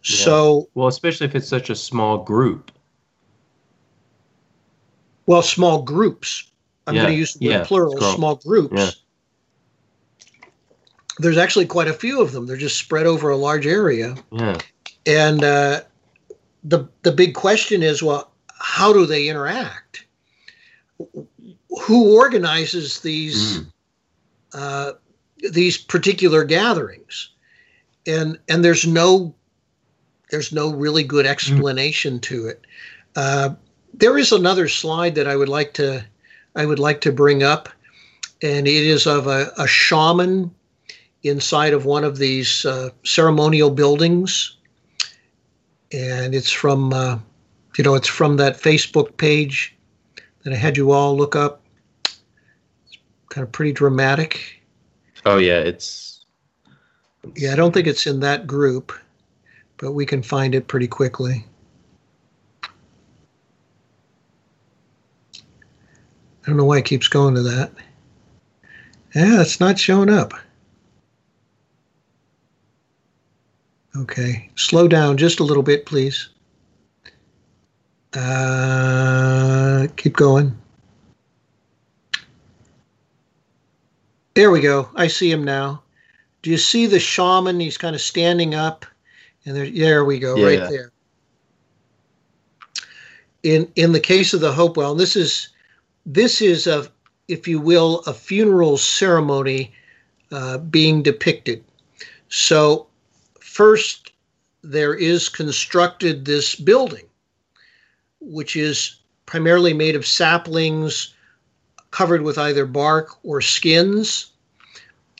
[0.03, 2.71] So, Well, especially if it's such a small group.
[5.25, 6.49] well, small groups.
[6.87, 9.01] I'm Yeah, going to use the yeah, plural, small groups.
[11.19, 12.45] There's actually quite a few of them.
[12.45, 14.15] They're just spread over a large area.
[14.31, 14.57] Yeah.
[15.05, 15.81] And uh,
[16.63, 20.05] the the big question is, well, how do they interact?
[21.81, 23.71] Who organizes these Mm.
[24.53, 24.91] uh,
[25.51, 27.29] these particular gatherings?
[28.05, 29.33] And and there's no
[30.29, 32.61] there's no really good explanation to it.
[33.15, 33.55] Uh,
[33.93, 36.03] there is another slide that I would like to
[36.55, 37.69] I would like to bring up,
[38.41, 40.51] and it is of a, a shaman
[41.23, 44.57] inside of one of these uh, ceremonial buildings
[45.91, 47.17] and it's from uh,
[47.77, 49.75] you know it's from that Facebook page
[50.43, 51.61] that I had you all look up.
[52.05, 52.19] It's
[53.29, 54.61] kind of pretty dramatic.
[55.25, 55.59] Oh, yeah.
[55.59, 56.25] It's.
[57.35, 58.93] Yeah, I don't think it's in that group,
[59.75, 61.45] but we can find it pretty quickly.
[62.63, 62.69] I
[66.45, 67.71] don't know why it keeps going to that.
[69.13, 70.33] Yeah, it's not showing up.
[74.01, 76.29] Okay, slow down just a little bit, please.
[78.13, 80.55] Uh, keep going.
[84.35, 84.89] There we go.
[84.95, 85.81] I see him now.
[86.41, 87.59] Do you see the shaman?
[87.59, 88.85] He's kind of standing up,
[89.45, 90.91] and there, there we go, Yeah, right there.
[93.43, 95.49] In in the case of the Hopewell, this is
[96.05, 96.87] this is a,
[97.27, 99.73] if you will, a funeral ceremony
[100.31, 101.63] uh, being depicted.
[102.29, 102.86] So
[103.57, 104.11] first,
[104.61, 107.05] there is constructed this building,
[108.19, 111.15] which is primarily made of saplings
[111.89, 114.31] covered with either bark or skins.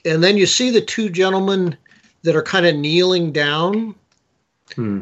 [0.06, 1.76] And then you see the two gentlemen
[2.22, 3.96] that are kind of kneeling down.
[4.76, 5.02] Hmm.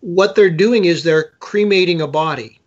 [0.00, 2.58] What they're doing is they're cremating a body.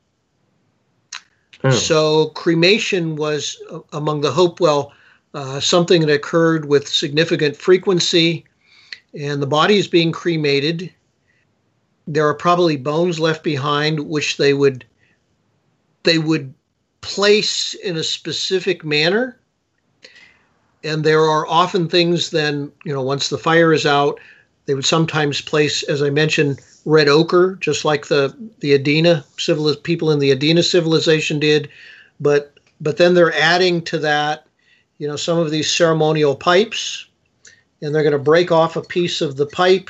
[1.65, 1.71] Oh.
[1.71, 4.93] So cremation was uh, among the Hopewell
[5.33, 8.45] uh, something that occurred with significant frequency,
[9.13, 10.91] and the body is being cremated.
[12.07, 14.85] There are probably bones left behind, which they would
[16.03, 16.53] they would
[17.01, 19.39] place in a specific manner.
[20.83, 24.19] And there are often things then, you know, once the fire is out,
[24.65, 29.23] they would sometimes place, as I mentioned, red ochre, just like the the Adena
[29.83, 31.69] people in the Adena civilization did.
[32.19, 34.45] But but then they're adding to that,
[34.97, 37.07] you know, some of these ceremonial pipes,
[37.83, 39.89] and they're going to break off a piece of the pipe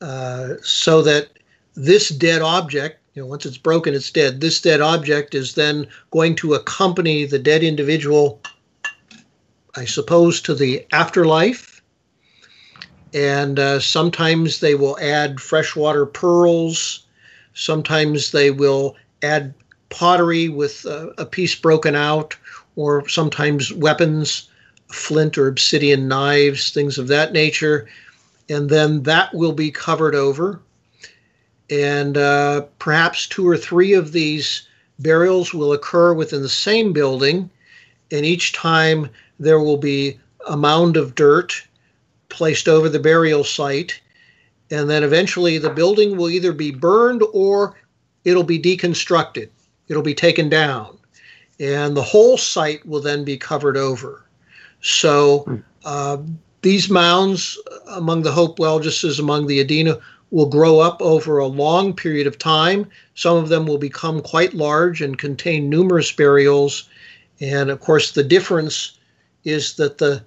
[0.00, 1.28] uh, so that
[1.76, 4.40] this dead object, you know, once it's broken, it's dead.
[4.40, 8.40] This dead object is then going to accompany the dead individual,
[9.76, 11.80] I suppose, to the afterlife.
[13.14, 17.06] And uh, sometimes they will add freshwater pearls.
[17.54, 19.54] Sometimes they will add
[19.88, 22.36] pottery with uh, a piece broken out,
[22.74, 24.48] or sometimes weapons,
[24.94, 27.86] flint or obsidian knives, things of that nature.
[28.48, 30.60] And then that will be covered over.
[31.70, 34.68] And uh, perhaps two or three of these
[34.98, 37.50] burials will occur within the same building,
[38.10, 39.08] and each time
[39.40, 41.66] there will be a mound of dirt
[42.28, 44.00] placed over the burial site,
[44.70, 47.74] and then eventually the building will either be burned or
[48.24, 49.48] it'll be deconstructed,
[49.88, 50.96] it'll be taken down,
[51.58, 54.23] and the whole site will then be covered over.
[54.84, 56.18] So uh,
[56.60, 57.58] these mounds
[57.88, 59.98] among the Hopewell, just as among the Adena,
[60.30, 62.90] will grow up over a long period of time.
[63.14, 66.86] Some of them will become quite large and contain numerous burials.
[67.40, 68.98] And of course, the difference
[69.44, 70.22] is that the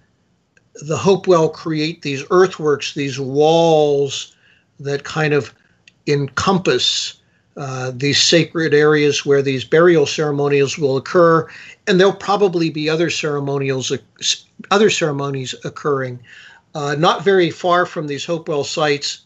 [0.87, 4.35] the Hopewell create these earthworks, these walls
[4.79, 5.53] that kind of
[6.07, 7.16] encompass
[7.57, 11.47] uh, these sacred areas where these burial ceremonials will occur,
[11.87, 13.91] and there'll probably be other ceremonials,
[14.69, 16.19] other ceremonies occurring.
[16.75, 19.21] Uh, not very far from these Hopewell sites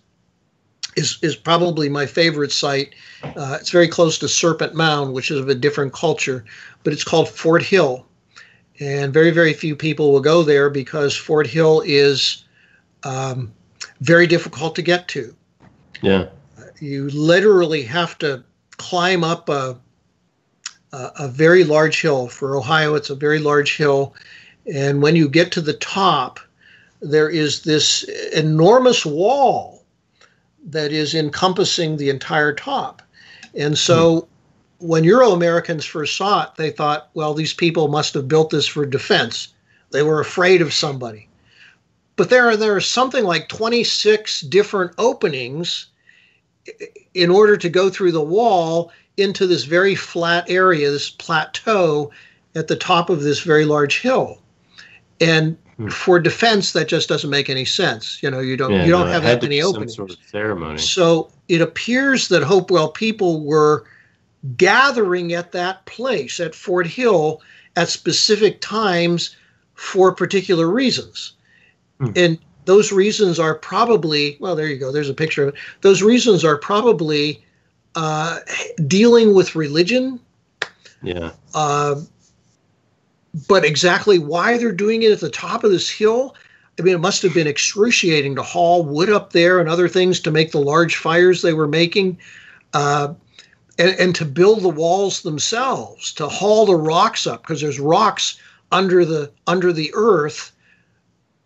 [0.96, 2.94] is is probably my favorite site.
[3.24, 6.46] Uh, it's very close to Serpent Mound, which is of a different culture,
[6.84, 8.06] but it's called Fort Hill,
[8.80, 12.46] and very very few people will go there because Fort Hill is
[13.04, 13.52] um,
[14.00, 15.36] very difficult to get to.
[16.02, 16.28] Yeah.
[16.82, 18.44] You literally have to
[18.78, 19.78] climb up a
[20.92, 22.28] a, a very large hill.
[22.28, 24.16] For Ohio, it's a very large hill,
[24.72, 26.40] and when you get to the top,
[27.00, 28.04] there is this
[28.34, 29.86] enormous wall
[30.66, 33.02] that is encompassing the entire top.
[33.56, 34.28] And so
[34.80, 34.88] hmm.
[34.88, 38.68] when Euro Americans first saw it, they thought, well, these people must have built this
[38.68, 39.50] for defense.
[39.92, 41.28] They were afraid of somebody.
[42.16, 45.88] But there are there are something like 26 different openings
[47.14, 52.12] in order to go through the wall into this very flat area, this plateau
[52.56, 54.42] at the top of this very large hill.
[55.20, 55.58] And
[55.90, 58.22] for defense, that just doesn't make any sense.
[58.22, 59.96] You know, you don't Yeah, you don't no, have that many openings.
[59.96, 60.78] sort of ceremony.
[60.78, 63.86] So it appears that Hopewell people were
[64.58, 67.42] gathering at that place at Fort Hill
[67.76, 69.36] at specific times
[69.76, 71.34] for particular reasons.
[72.00, 72.12] Hmm.
[72.16, 72.40] And
[72.72, 75.60] those reasons are probably, well, there you go, there's a picture of it.
[75.82, 77.44] Those reasons are probably
[77.96, 78.40] uh,
[78.88, 80.22] dealing with religion,
[81.04, 81.32] Yeah.
[81.54, 81.96] uh,
[83.50, 86.34] but exactly why they're doing it at the top of this hill,
[86.80, 90.22] I mean, it must have been excruciating to haul wood up there and other things
[90.22, 92.18] to make the large fires they were making,
[92.74, 93.14] uh,
[93.80, 98.40] and, and to build the walls themselves, to haul the rocks up because there's rocks
[98.72, 100.54] under the under the earth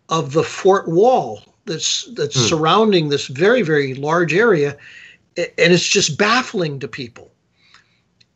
[0.10, 2.48] of the fort wall that's that's Hmm.
[2.48, 4.78] surrounding this very very large area,
[5.38, 7.32] and it's just baffling to people.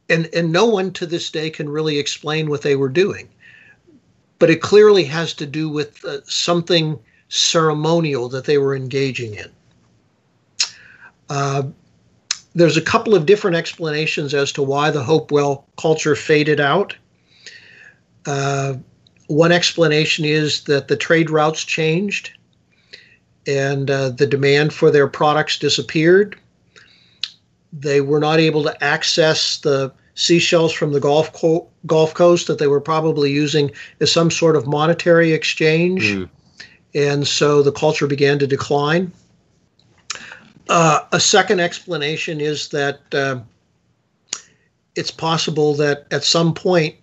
[0.09, 3.29] And and no one to this day can really explain what they were doing.
[4.39, 6.97] But it clearly has to do with uh, something
[7.27, 9.51] ceremonial that they were engaging in.
[11.29, 11.63] Uh,
[12.55, 16.95] there's a couple of different explanations as to why the hopewell culture faded out.
[18.25, 18.75] Uh,
[19.29, 22.31] one explanation is that the trade routes changed
[23.45, 26.35] and uh, the demand for their products disappeared.
[27.71, 32.57] They were not able to access the seashells from the Gulf, Co- Gulf Coast that
[32.57, 33.69] they were probably using
[33.99, 36.05] as some sort of monetary exchange.
[36.05, 36.29] Mm.
[36.95, 39.11] And so the culture began to decline.
[40.69, 43.39] Uh, a second explanation is that uh,
[44.95, 46.95] it's possible that at some point,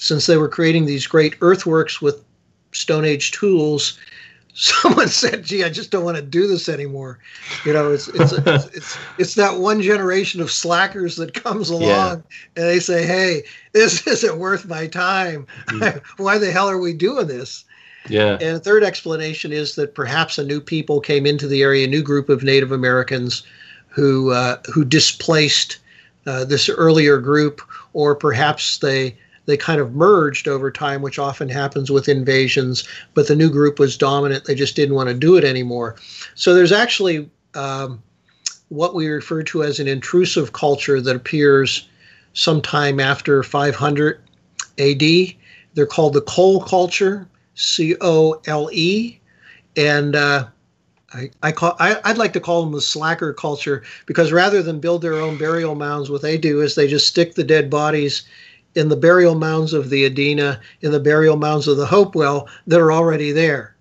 [0.00, 2.24] since they were creating these great earthworks with
[2.72, 3.98] Stone Age tools,
[4.54, 7.18] someone said, "Gee, I just don't want to do this anymore."
[7.66, 11.82] You know, it's it's it's, it's, it's that one generation of slackers that comes along
[11.86, 12.12] yeah.
[12.56, 15.46] and they say, "Hey, this isn't worth my time.
[15.68, 16.02] Mm.
[16.16, 17.64] Why the hell are we doing this?"
[18.08, 18.38] Yeah.
[18.40, 21.90] And a third explanation is that perhaps a new people came into the area, a
[21.90, 23.42] new group of Native Americans
[23.88, 25.76] who uh, who displaced
[26.26, 27.60] uh, this earlier group,
[27.92, 32.86] or perhaps they they kind of merged over time, which often happens with invasions.
[33.14, 35.96] But the new group was dominant; they just didn't want to do it anymore.
[36.34, 38.02] So there's actually um,
[38.68, 41.88] what we refer to as an intrusive culture that appears
[42.32, 44.20] sometime after 500
[44.78, 45.02] AD.
[45.74, 49.18] They're called the Cole culture C O L E,
[49.76, 50.46] and uh,
[51.12, 54.80] I, I call I, would like to call them the slacker culture because rather than
[54.80, 58.22] build their own burial mounds, what they do is they just stick the dead bodies
[58.74, 62.80] in the burial mounds of the Adena, in the burial mounds of the Hopewell that
[62.80, 63.76] are already there.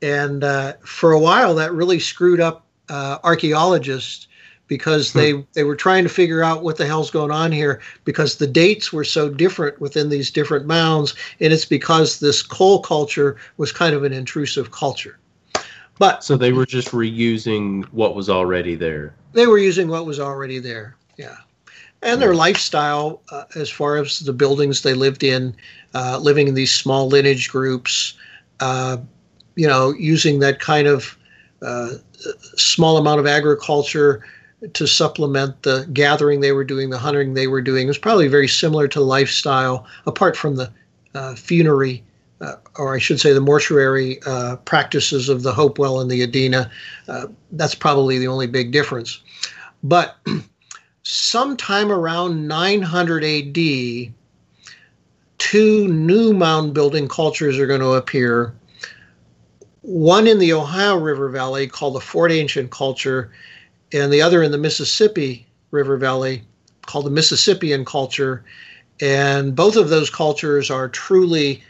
[0.00, 4.26] And uh, for a while, that really screwed up uh, archaeologists
[4.72, 5.40] because they hmm.
[5.52, 8.90] they were trying to figure out what the hell's going on here because the dates
[8.90, 13.94] were so different within these different mounds and it's because this Cole culture was kind
[13.94, 15.18] of an intrusive culture
[15.98, 20.18] but so they were just reusing what was already there they were using what was
[20.18, 21.36] already there yeah
[22.02, 25.54] and their lifestyle uh, as far as the buildings they lived in
[25.94, 28.14] uh, living in these small lineage groups
[28.60, 28.96] uh,
[29.54, 31.16] you know using that kind of
[31.62, 31.90] uh,
[32.56, 34.24] small amount of agriculture
[34.74, 37.86] to supplement the gathering they were doing, the hunting they were doing.
[37.86, 40.72] It was probably very similar to lifestyle, apart from the
[41.14, 42.04] uh, funerary,
[42.40, 44.20] uh, or I should say, the mortuary
[44.64, 46.70] practices of the Hopewell and the Adena.
[47.50, 49.20] That's probably the only big difference.
[49.82, 50.16] But
[51.02, 54.14] sometime around 900 AD,
[55.38, 58.54] two new mound building cultures are going to appear.
[59.82, 63.32] One in the Ohio River Valley called the Fort Ancient culture,
[63.92, 66.44] and the other in the Mississippi River Valley
[66.86, 68.44] called the Mississippian culture.
[69.00, 71.62] And both of those cultures are truly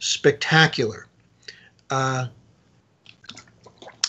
[0.00, 1.06] spectacular.
[1.90, 2.26] Uh,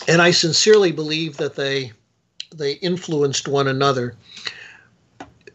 [0.08, 1.92] and I sincerely believe that they
[2.54, 4.16] they influenced one another.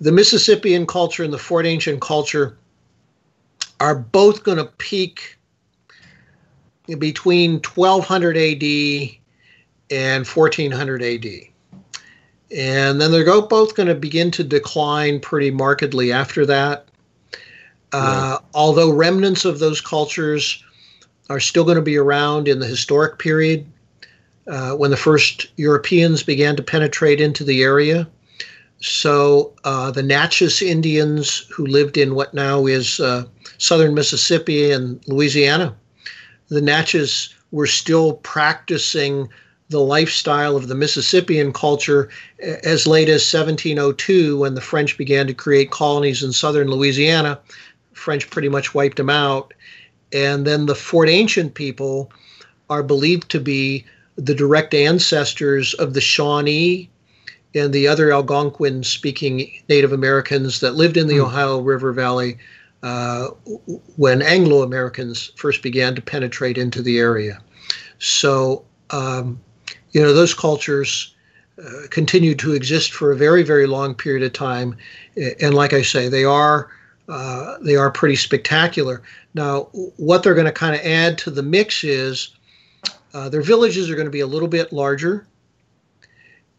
[0.02, 2.58] The Mississippian culture and the Fort Ancient culture
[3.80, 5.38] are both going to peak
[6.97, 9.18] between 1200 AD
[9.91, 11.50] and 1400 AD
[12.52, 16.86] and then they're both going to begin to decline pretty markedly after that.
[17.91, 20.64] Uh, although remnants of those cultures
[21.30, 23.66] are still going to be around in the historic period
[24.47, 28.08] uh, when the first Europeans began to penetrate into the area.
[28.82, 33.26] So uh, the Natchez Indians who lived in what now is uh,
[33.58, 35.76] southern Mississippi and Louisiana,
[36.48, 39.28] the Natchez were still practicing
[39.70, 42.10] the lifestyle of the Mississippian culture
[42.40, 47.40] as late as 1702 when the French began to create colonies in southern Louisiana.
[47.94, 49.54] French pretty much wiped them out.
[50.12, 52.12] And then the Fort Ancient people
[52.70, 56.90] are believed to be the direct ancestors of the Shawnee
[57.56, 61.26] and the other Algonquin speaking Native Americans that lived in the mm.
[61.26, 62.38] Ohio River Valley
[62.84, 63.30] uh,
[63.95, 67.41] when Anglo Americans first began to penetrate into the area.
[67.97, 69.39] So um,
[69.91, 71.14] you know, those cultures
[71.64, 74.76] uh, continue to exist for a very, very long period of time.
[75.41, 76.70] And like I say, they are
[77.08, 79.02] uh, they are pretty spectacular.
[79.34, 82.36] Now, what they're going to kind of add to the mix is
[83.16, 85.26] uh, their villages are going to be a little bit larger.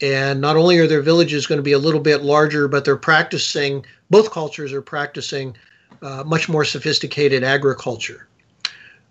[0.03, 2.97] And not only are their villages going to be a little bit larger, but they're
[2.97, 5.57] practicing, both cultures are practicing
[6.03, 8.27] uh, much more sophisticated agriculture.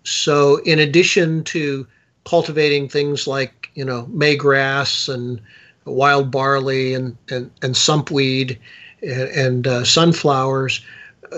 [0.04, 1.86] So, in addition to
[2.26, 5.42] cultivating things like you know May grass and
[5.86, 8.58] wild barley and and, and sumpweed
[9.02, 10.86] and, and uh, sunflowers.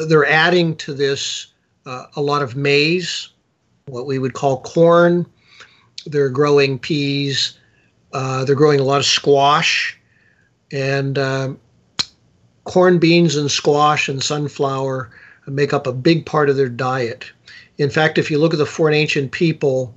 [0.08, 1.48] They're adding to this
[1.86, 3.30] uh, a lot of maize,
[3.88, 5.26] what we would call corn.
[6.06, 7.58] They're growing peas.
[8.14, 9.98] Uh, they're growing a lot of squash,
[10.72, 11.60] and um,
[12.66, 15.10] corn, beans, and squash and sunflower
[15.48, 17.32] make up a big part of their diet.
[17.78, 19.94] In fact, if you look at the Fort Ancient people,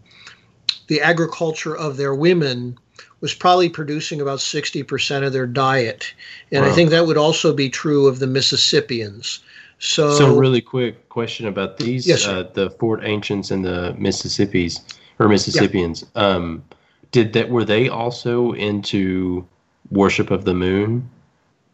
[0.89, 2.79] the agriculture of their women
[3.21, 6.13] was probably producing about 60% of their diet.
[6.53, 6.71] And wow.
[6.71, 9.41] I think that would also be true of the Mississippians.
[9.79, 14.81] So, so really quick question about these yes, uh, the Fort Ancients and the Mississippi's
[15.19, 16.05] or Mississippians.
[16.15, 16.23] Yeah.
[16.23, 16.65] Um,
[17.15, 19.47] did that were they also into
[19.89, 21.09] worship of the moon?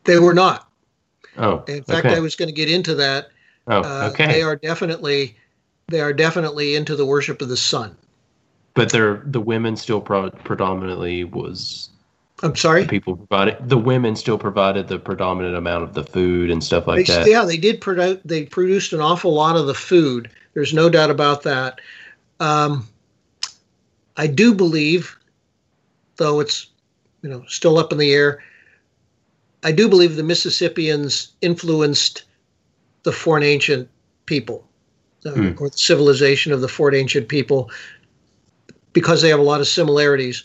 [0.05, 0.69] They were not.
[1.39, 2.15] Oh, in fact, okay.
[2.15, 3.31] I was going to get into that.
[3.67, 4.27] Oh, uh, okay.
[4.27, 5.35] they are definitely
[5.89, 7.97] they are definitely into the worship of the sun.
[8.75, 11.89] But they're the women still pro- predominantly was.
[12.43, 12.87] I'm sorry.
[12.87, 17.07] People provided the women still provided the predominant amount of the food and stuff like
[17.07, 17.27] they, that.
[17.27, 17.81] Yeah, they did.
[17.81, 18.19] produce.
[18.27, 20.31] they produced an awful lot of the food.
[20.53, 21.81] There's no doubt about that.
[22.41, 22.87] Um,
[24.17, 25.17] I do believe,
[26.21, 26.69] though it's
[27.23, 28.41] you know still up in the air.
[29.65, 32.23] I do believe the Mississippians influenced
[33.03, 33.89] the Fort Ancient
[34.27, 34.65] people,
[35.27, 35.53] uh, hmm.
[35.59, 37.71] or the civilization of the Fort Ancient people,
[38.93, 40.45] because they have a lot of similarities.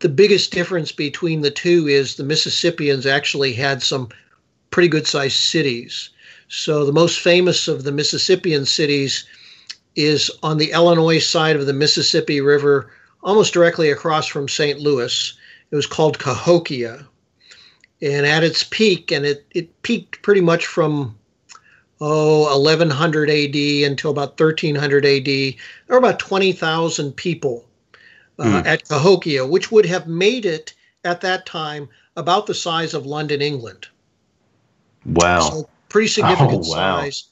[0.00, 4.08] The biggest difference between the two is the Mississippians actually had some
[4.70, 6.10] pretty good sized cities.
[6.48, 9.24] So the most famous of the Mississippian cities
[9.96, 12.90] is on the Illinois side of the Mississippi River,
[13.24, 14.78] almost directly across from St.
[14.78, 15.34] Louis.
[15.70, 17.06] It was called Cahokia
[18.00, 21.16] and at its peak, and it, it peaked pretty much from
[22.00, 23.56] oh 1100 AD
[23.90, 25.24] until about 1300 AD.
[25.24, 25.54] There
[25.88, 27.66] were about 20,000 people
[28.38, 28.66] uh, mm.
[28.66, 33.40] at Cahokia, which would have made it at that time about the size of London,
[33.40, 33.88] England.
[35.06, 35.40] Wow.
[35.40, 37.00] So pretty significant oh, wow.
[37.00, 37.24] size.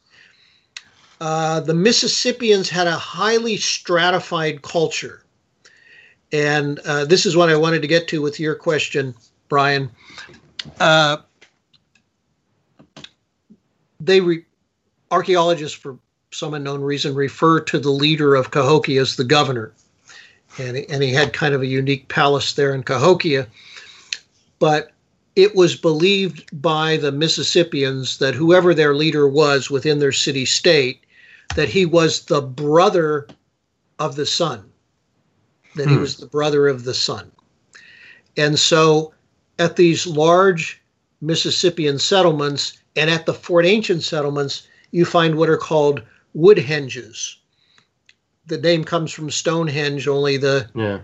[1.21, 5.22] Uh, the Mississippians had a highly stratified culture.
[6.33, 9.15] And uh, this is what I wanted to get to with your question,
[9.49, 9.91] Brian.
[10.81, 11.19] Uh,
[14.01, 14.45] they re-
[15.11, 15.99] archaeologists, for
[16.31, 19.73] some unknown reason, refer to the leader of Cahokia as the governor,
[20.59, 23.47] and and he had kind of a unique palace there in Cahokia.
[24.59, 24.93] But
[25.37, 31.01] it was believed by the Mississippians that whoever their leader was within their city state,
[31.57, 33.27] that he was the brother
[33.99, 34.72] of the sun,
[35.77, 35.95] that hmm.
[35.95, 37.31] he was the brother of the sun.
[38.37, 39.13] And so
[39.59, 40.81] at these large
[41.21, 46.03] Mississippian settlements and at the Fort Ancient settlements, you find what are called
[46.35, 47.37] wood henges.
[48.47, 51.01] The name comes from Stonehenge, only the yeah.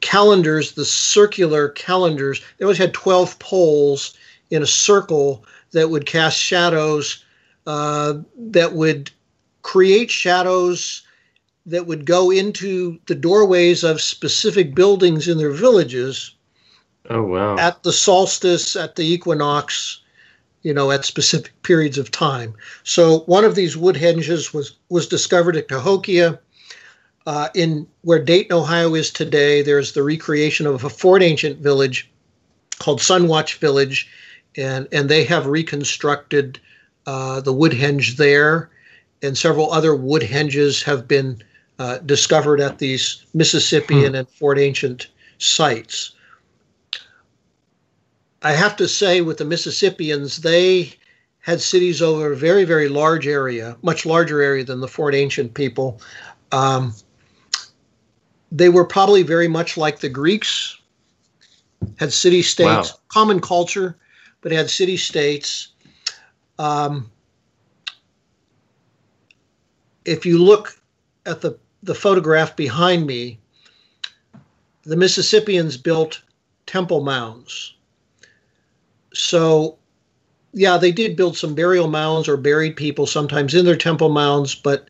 [0.00, 4.16] calendars, the circular calendars, they always had 12 poles
[4.50, 7.24] in a circle that would cast shadows,
[7.66, 9.10] uh, that would
[9.62, 11.01] create shadows
[11.66, 16.34] that would go into the doorways of specific buildings in their villages
[17.10, 17.56] Oh wow!
[17.56, 20.00] At the solstice, at the equinox,
[20.62, 22.54] you know, at specific periods of time.
[22.84, 26.38] So one of these wood henges was was discovered at Cahokia.
[27.24, 32.10] Uh, in where Dayton, Ohio is today, there's the recreation of a Fort Ancient village
[32.80, 34.08] called Sunwatch Village,
[34.56, 36.60] and and they have reconstructed
[37.06, 38.70] uh, the wood henge there,
[39.22, 41.42] and several other wood henges have been
[41.78, 44.14] uh, discovered at these Mississippian hmm.
[44.16, 45.08] and Fort Ancient
[45.38, 46.14] sites.
[48.42, 50.94] I have to say, with the Mississippians, they
[51.40, 55.54] had cities over a very, very large area, much larger area than the Fort Ancient
[55.54, 56.00] people.
[56.50, 56.94] Um,
[58.50, 60.78] they were probably very much like the Greeks,
[61.96, 62.98] had city states, wow.
[63.08, 63.96] common culture,
[64.40, 65.68] but had city states.
[66.58, 67.10] Um,
[70.04, 70.81] if you look
[71.26, 73.38] at the, the photograph behind me,
[74.84, 76.22] the Mississippians built
[76.66, 77.74] temple mounds
[79.14, 79.78] so
[80.52, 84.54] yeah, they did build some burial mounds or buried people sometimes in their temple mounds,
[84.54, 84.88] but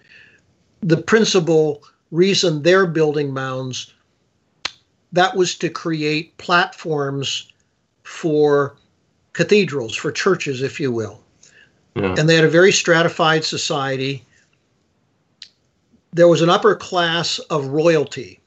[0.80, 3.92] the principal reason they're building mounds
[5.12, 7.52] that was to create platforms
[8.02, 8.74] for
[9.34, 11.20] cathedrals, for churches, if you will.
[11.94, 12.14] Yeah.
[12.18, 14.24] And they had a very stratified society.
[16.12, 18.40] There was an upper class of royalty.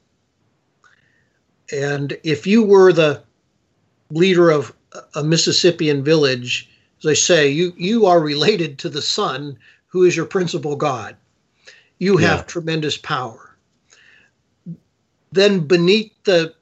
[1.72, 3.22] And if you were the
[4.10, 4.72] leader of
[5.14, 9.58] a Mississippian village, as I say, you you are related to the sun,
[9.88, 11.16] who is your principal god.
[11.98, 12.44] You have yeah.
[12.44, 13.56] tremendous power.
[15.32, 16.54] Then beneath the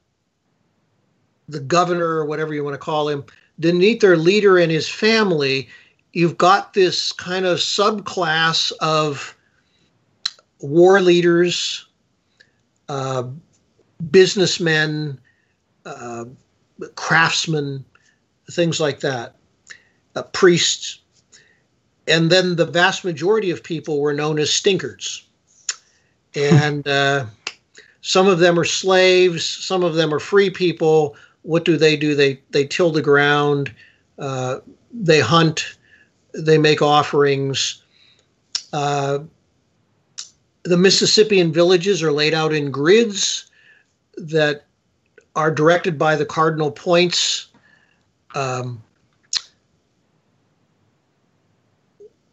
[1.49, 3.25] the governor or whatever you want to call him,
[3.61, 5.69] beneath their leader and his family,
[6.15, 9.34] you've got this kind of subclass of
[10.65, 11.87] war leaders,
[12.89, 13.25] uh,
[14.11, 15.21] businessmen,
[15.85, 16.25] uh,
[16.95, 17.85] craftsmen,
[18.51, 19.37] things like that,
[20.17, 21.01] uh, priests.
[22.09, 25.23] And then the vast majority of people were known as stinkards.
[26.35, 27.27] and uh,
[28.01, 31.17] some of them are slaves, some of them are free people.
[31.43, 32.15] What do they do?
[32.15, 33.73] They they till the ground,
[34.19, 34.59] uh,
[34.93, 35.77] they hunt,
[36.33, 37.83] they make offerings.
[38.73, 39.21] Uh,
[40.65, 43.47] the Mississippian villages are laid out in grids
[44.17, 44.65] that
[45.37, 47.49] are directed by the cardinal points.
[48.35, 48.83] Um,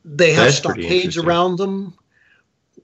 [0.06, 1.94] they have That's stockades around them.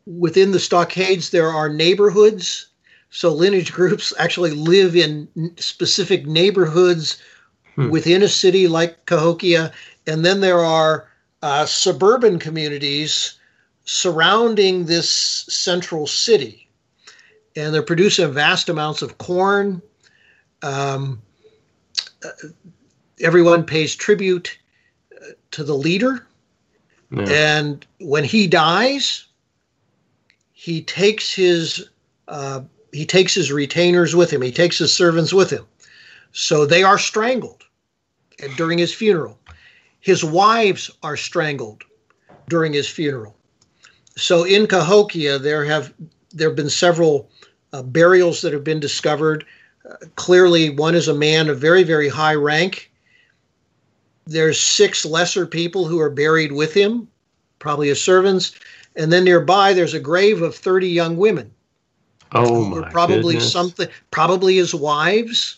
[0.05, 2.67] Within the stockades, there are neighborhoods.
[3.09, 5.27] So lineage groups actually live in
[5.57, 7.21] specific neighborhoods
[7.75, 7.89] Hmm.
[7.91, 9.71] within a city like Cahokia.
[10.07, 11.07] And then there are
[11.43, 13.35] uh, suburban communities
[13.87, 16.67] surrounding this central city.
[17.55, 19.81] And they're producing vast amounts of corn.
[20.61, 21.21] Um,
[22.23, 22.49] uh,
[23.21, 24.59] everyone pays tribute
[25.15, 26.27] uh, to the leader.
[27.09, 27.23] Yeah.
[27.29, 29.25] And when he dies,
[30.51, 31.89] he takes his
[32.27, 32.61] uh,
[32.91, 34.41] he takes his retainers with him.
[34.41, 35.65] He takes his servants with him.
[36.33, 37.63] So they are strangled
[38.57, 39.39] during his funeral.
[40.01, 41.83] His wives are strangled
[42.49, 43.36] during his funeral.
[44.17, 45.93] So in Cahokia, there have
[46.33, 47.29] there have been several
[47.73, 49.45] uh, burials that have been discovered.
[49.89, 52.91] Uh, clearly, one is a man of very very high rank.
[54.25, 57.07] There's six lesser people who are buried with him,
[57.59, 58.53] probably his servants,
[58.95, 61.51] and then nearby there's a grave of 30 young women
[62.33, 63.53] oh who my probably goodness.
[63.53, 65.57] something probably his wives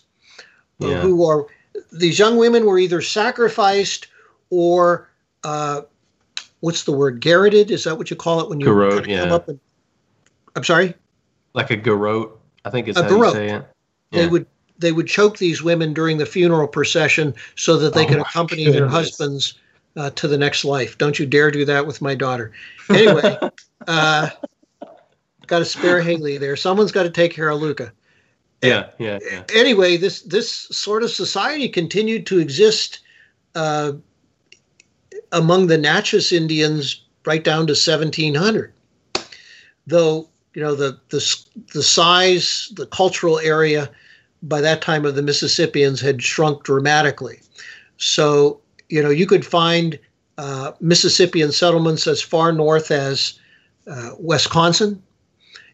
[0.81, 1.01] uh, Yeah.
[1.01, 1.47] who are
[1.91, 4.07] these young women were either sacrificed
[4.49, 5.09] or
[5.43, 5.81] uh,
[6.61, 9.33] what's the word garroted is that what you call it when you Garrote, yeah.
[9.33, 9.59] up and
[10.55, 10.93] i'm sorry
[11.53, 12.39] like a garrote.
[12.65, 13.27] I think it's A how garrote.
[13.27, 13.65] you say it.
[14.11, 14.45] they would
[14.77, 18.69] they would choke these women during the funeral procession so that they Oh could accompany
[18.71, 19.55] their husbands
[19.97, 20.97] uh, to the next life.
[20.97, 22.53] Don't you dare do that with my daughter.
[22.89, 23.37] Anyway,
[23.87, 24.29] uh,
[25.47, 26.55] got to spare Haley there.
[26.55, 27.91] Someone's got to take care of Luca.
[28.61, 29.43] Yeah, yeah, yeah.
[29.53, 32.99] Anyway, this this sort of society continued to exist
[33.55, 33.93] uh,
[35.31, 38.73] among the Natchez Indians right down to 1700.
[39.87, 43.89] Though you know the the the size, the cultural area
[44.43, 47.39] by that time of the Mississippians had shrunk dramatically.
[47.97, 49.99] So you know you could find
[50.37, 53.39] uh, Mississippian settlements as far north as
[53.87, 55.01] uh, Wisconsin.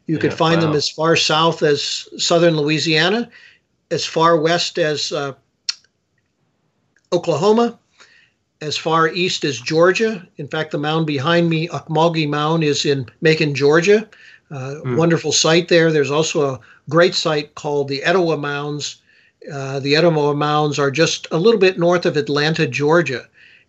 [0.08, 3.30] You could Yeah, find them as far south as southern Louisiana,
[3.92, 5.34] as far west as uh,
[7.12, 7.80] Oklahoma,
[8.62, 10.26] as far east as Georgia.
[10.38, 14.08] In fact, the mound behind me, Ocmulgee Mound, is in Macon, Georgia.
[14.52, 14.96] Uh, Hmm.
[14.96, 15.92] Wonderful site there.
[15.92, 18.98] There's also a great site called the Etowah Mounds.
[19.52, 23.26] Uh, the Etowah Mounds are just a little bit north of Atlanta, Georgia.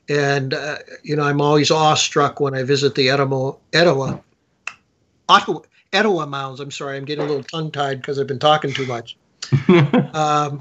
[0.08, 4.20] And, uh, you know, I'm always awestruck when I visit the Etowah, Etowah,
[5.28, 5.60] Ottawa,
[5.92, 6.60] Etowah Mounds.
[6.60, 9.16] I'm sorry, I'm getting a little tongue tied because I've been talking too much.
[10.14, 10.60] Um,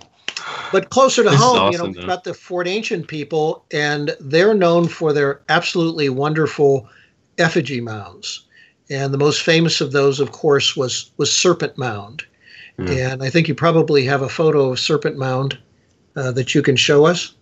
[0.71, 4.53] but closer to home, you know, awesome, we've got the Fort Ancient people, and they're
[4.53, 6.89] known for their absolutely wonderful
[7.37, 8.45] effigy mounds.
[8.89, 12.23] And the most famous of those, of course, was was Serpent Mound.
[12.77, 12.87] Hmm.
[12.87, 15.57] And I think you probably have a photo of Serpent Mound
[16.15, 17.33] uh, that you can show us.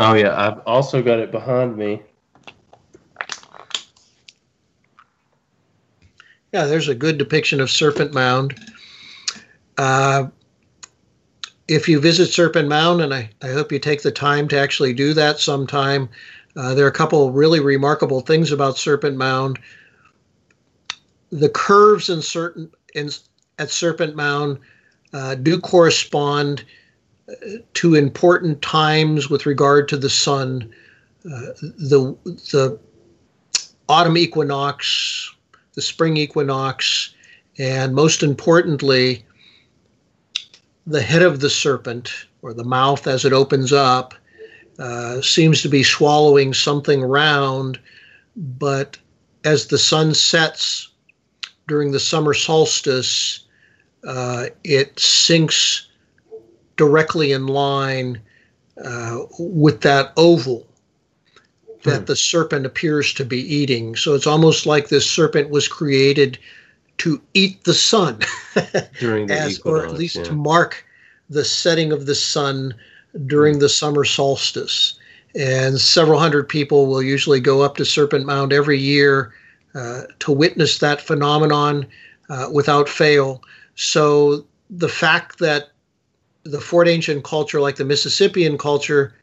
[0.00, 2.02] oh yeah, I've also got it behind me.
[6.52, 8.58] Yeah, there's a good depiction of Serpent Mound.
[9.76, 10.28] Uh,
[11.68, 14.92] if you visit Serpent Mound, and I, I hope you take the time to actually
[14.92, 16.08] do that sometime,
[16.56, 19.58] uh, there are a couple really remarkable things about Serpent Mound.
[21.30, 23.10] The curves in certain in,
[23.58, 24.58] at Serpent Mound
[25.12, 26.64] uh, do correspond
[27.28, 27.34] uh,
[27.74, 30.72] to important times with regard to the sun.
[31.24, 32.16] Uh, the
[32.52, 32.78] the
[33.88, 35.34] autumn equinox,
[35.72, 37.14] the spring equinox,
[37.58, 39.24] and most importantly,
[40.86, 44.14] the head of the serpent, or the mouth as it opens up,
[44.78, 47.78] uh, seems to be swallowing something round,
[48.36, 48.98] but
[49.44, 50.90] as the sun sets
[51.68, 53.40] during the summer solstice,
[54.06, 55.88] uh, it sinks
[56.76, 58.20] directly in line
[58.84, 60.66] uh, with that oval
[61.84, 62.04] that Hmm.
[62.06, 63.94] the serpent appears to be eating.
[63.94, 66.38] So it's almost like this serpent was created
[66.98, 68.20] to eat the sun,
[69.00, 70.24] during the as or at least yeah.
[70.24, 70.84] to mark
[71.28, 72.74] the setting of the sun
[73.26, 74.98] during the summer solstice.
[75.34, 79.32] And several hundred people will usually go up to Serpent Mound every year
[79.74, 81.86] uh, to witness that phenomenon
[82.30, 83.42] uh, without fail.
[83.74, 85.70] So the fact that
[86.44, 89.14] the Fort Ancient culture, like the Mississippian culture,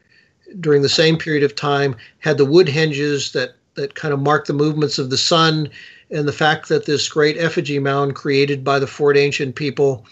[0.59, 4.47] during the same period of time, had the wood henges that that kind of mark
[4.47, 5.69] the movements of the sun,
[6.11, 10.05] and the fact that this great effigy mound created by the Fort Ancient people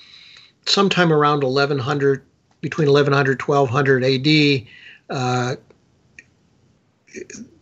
[0.66, 2.24] sometime around 1100,
[2.62, 4.68] between 1100 1200 AD,
[5.10, 5.56] uh,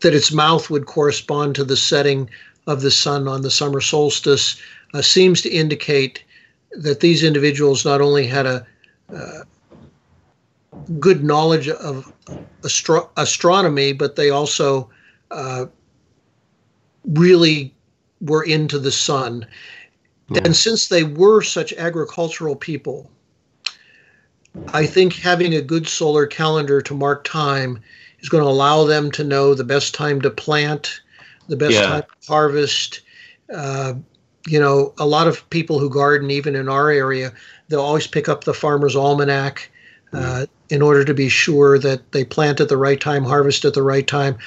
[0.02, 2.30] that its mouth would correspond to the setting
[2.68, 4.62] of the sun on the summer solstice
[4.94, 6.24] uh, seems to indicate
[6.72, 8.68] that these individuals not only had a
[9.16, 9.44] uh,
[11.00, 12.12] good knowledge of
[12.64, 14.90] astro- astronomy, but they also
[15.32, 15.66] uh,
[17.06, 17.74] really
[18.22, 19.46] were into the sun.
[20.30, 20.42] Yeah.
[20.44, 23.10] And since they were such agricultural people,
[24.74, 27.80] I think having a good solar calendar to mark time
[28.20, 31.02] is going to allow them to know the best time to plant,
[31.48, 31.88] the best yeah.
[31.88, 33.02] time to harvest.
[33.54, 33.94] Uh,
[34.48, 37.34] you know, a lot of people who garden, even in our area,
[37.68, 39.70] they'll always pick up the Farmer's Almanac
[40.14, 40.48] uh, mm.
[40.70, 43.84] in order to be sure that they plant at the right time, harvest at the
[43.84, 44.38] right time.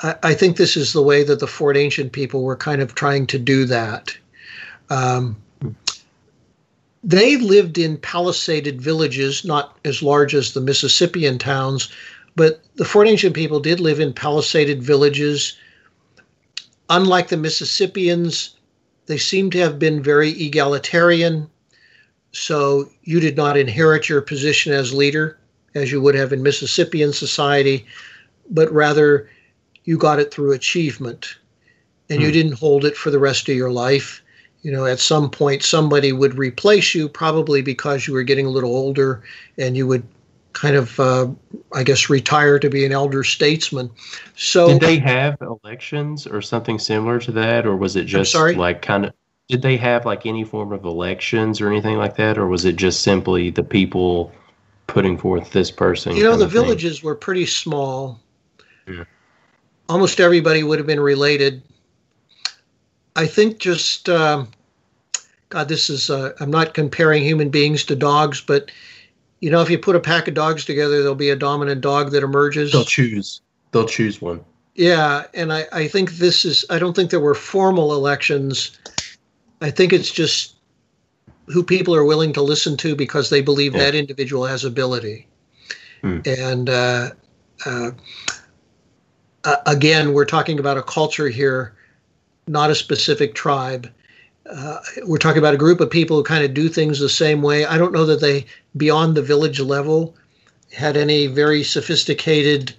[0.00, 3.26] I, think this is the way that the Fort Ancient people were kind of trying
[3.28, 4.16] to do that.
[4.90, 5.36] Um,
[7.02, 11.88] they lived in palisaded villages, not as large as the Mississippian towns,
[12.36, 15.56] but the Fort Ancient people did live in palisaded villages.
[16.88, 18.54] Unlike the Mississippians,
[19.06, 21.50] they seem to have been very egalitarian.
[22.30, 25.38] So you did not inherit your position as leader
[25.74, 27.86] as you would have in Mississippian society,
[28.50, 29.28] but rather
[29.88, 31.38] you got it through achievement
[32.10, 32.34] and you hmm.
[32.34, 34.22] didn't hold it for the rest of your life.
[34.60, 38.50] You know, at some point, somebody would replace you, probably because you were getting a
[38.50, 39.22] little older
[39.56, 40.06] and you would
[40.52, 41.28] kind of, uh,
[41.74, 43.90] I guess, retire to be an elder statesman.
[44.36, 48.82] So, did they have elections or something similar to that, or was it just like
[48.82, 49.14] kind of?
[49.48, 52.76] Did they have like any form of elections or anything like that, or was it
[52.76, 54.32] just simply the people
[54.86, 56.14] putting forth this person?
[56.14, 58.20] You know, the villages were pretty small.
[58.86, 59.04] Yeah.
[59.88, 61.62] Almost everybody would have been related.
[63.16, 64.48] I think just, um,
[65.48, 68.70] God, this is, uh, I'm not comparing human beings to dogs, but
[69.40, 72.10] you know, if you put a pack of dogs together, there'll be a dominant dog
[72.10, 72.72] that emerges.
[72.72, 73.40] They'll choose.
[73.70, 74.44] They'll choose one.
[74.74, 76.64] Yeah, and I, I think this is.
[76.70, 78.78] I don't think there were formal elections.
[79.60, 80.56] I think it's just
[81.46, 83.84] who people are willing to listen to because they believe yeah.
[83.84, 85.26] that individual has ability.
[86.02, 86.20] Hmm.
[86.24, 87.10] And uh,
[87.66, 87.90] uh,
[89.66, 91.74] again, we're talking about a culture here,
[92.46, 93.90] not a specific tribe
[94.48, 97.42] uh, we're talking about a group of people who kind of do things the same
[97.42, 97.66] way.
[97.66, 98.46] I don't know that they,
[98.76, 100.14] beyond the village level,
[100.72, 102.74] had any very sophisticated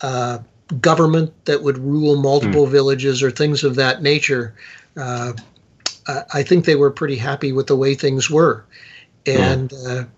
[0.00, 0.38] uh,
[0.80, 2.70] government that would rule multiple mm.
[2.70, 4.54] villages or things of that nature.
[4.96, 5.32] Uh,
[6.32, 8.64] I think they were pretty happy with the way things were.
[9.26, 10.08] And mm.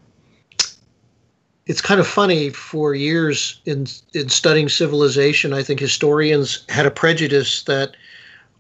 [1.66, 6.90] It's kind of funny for years in, in studying civilization, I think historians had a
[6.90, 7.96] prejudice that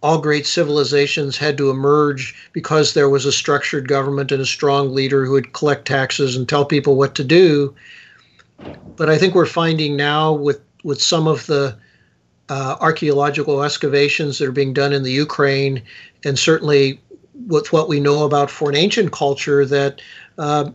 [0.02, 4.92] all great civilizations had to emerge because there was a structured government and a strong
[4.92, 7.74] leader who would collect taxes and tell people what to do.
[8.96, 11.76] But I think we're finding now with, with some of the
[12.48, 15.82] uh, archaeological excavations that are being done in the Ukraine,
[16.24, 17.00] and certainly
[17.46, 20.00] with what we know about Fort Ancient culture, that
[20.38, 20.70] uh,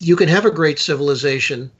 [0.00, 1.70] you can have a great civilization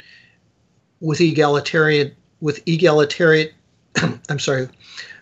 [1.01, 3.51] with egalitarian with egalitarian
[4.29, 4.69] I'm sorry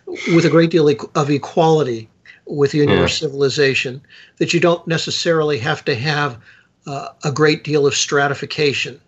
[0.06, 2.08] with a great deal of equality
[2.46, 2.96] within yeah.
[2.96, 4.00] your civilization,
[4.38, 6.38] that you don't necessarily have to have
[6.86, 9.00] uh, a great deal of stratification.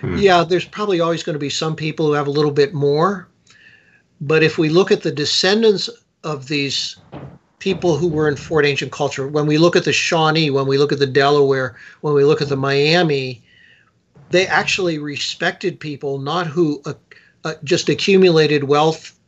[0.00, 0.16] Hmm.
[0.16, 3.28] Yeah, there's probably always going to be some people who have a little bit more,
[4.20, 5.90] but if we look at the descendants
[6.22, 6.96] of these
[7.64, 10.76] people who were in Fort Ancient culture, when we look at the Shawnee, when we
[10.76, 13.42] look at the Delaware, when we look at the Miami,
[14.28, 16.92] they actually respected people not who uh,
[17.42, 19.18] uh, just accumulated wealth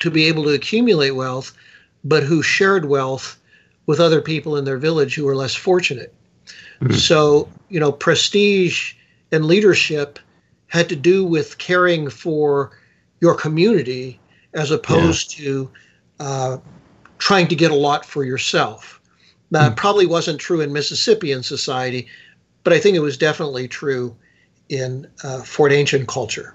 [0.00, 1.56] to be able to accumulate wealth,
[2.02, 3.38] but who shared wealth
[3.86, 6.12] with other people in their village who were less fortunate.
[6.80, 6.94] Mm-hmm.
[6.94, 8.94] So, you know, prestige
[9.30, 10.18] and leadership
[10.66, 12.72] had to do with caring for
[13.20, 14.18] your community
[14.54, 15.44] as opposed yeah.
[15.44, 15.70] to
[16.18, 16.56] uh,
[17.18, 19.00] trying to get a lot for yourself.
[19.50, 19.74] That mm-hmm.
[19.74, 22.08] probably wasn't true in Mississippian society,
[22.64, 24.16] but I think it was definitely true
[24.68, 26.54] in uh, Fort Ancient culture.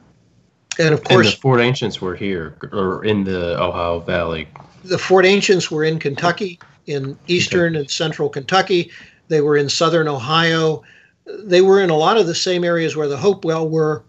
[0.80, 4.48] And of course, and the Fort Ancients were here or in the Ohio Valley.
[4.84, 8.92] The Fort Ancients were in Kentucky, in eastern and central Kentucky.
[9.28, 10.84] They were in southern Ohio.
[11.26, 14.04] They were in a lot of the same areas where the Hopewell were,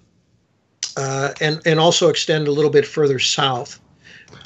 [0.96, 3.80] uh, and and also extend a little bit further south.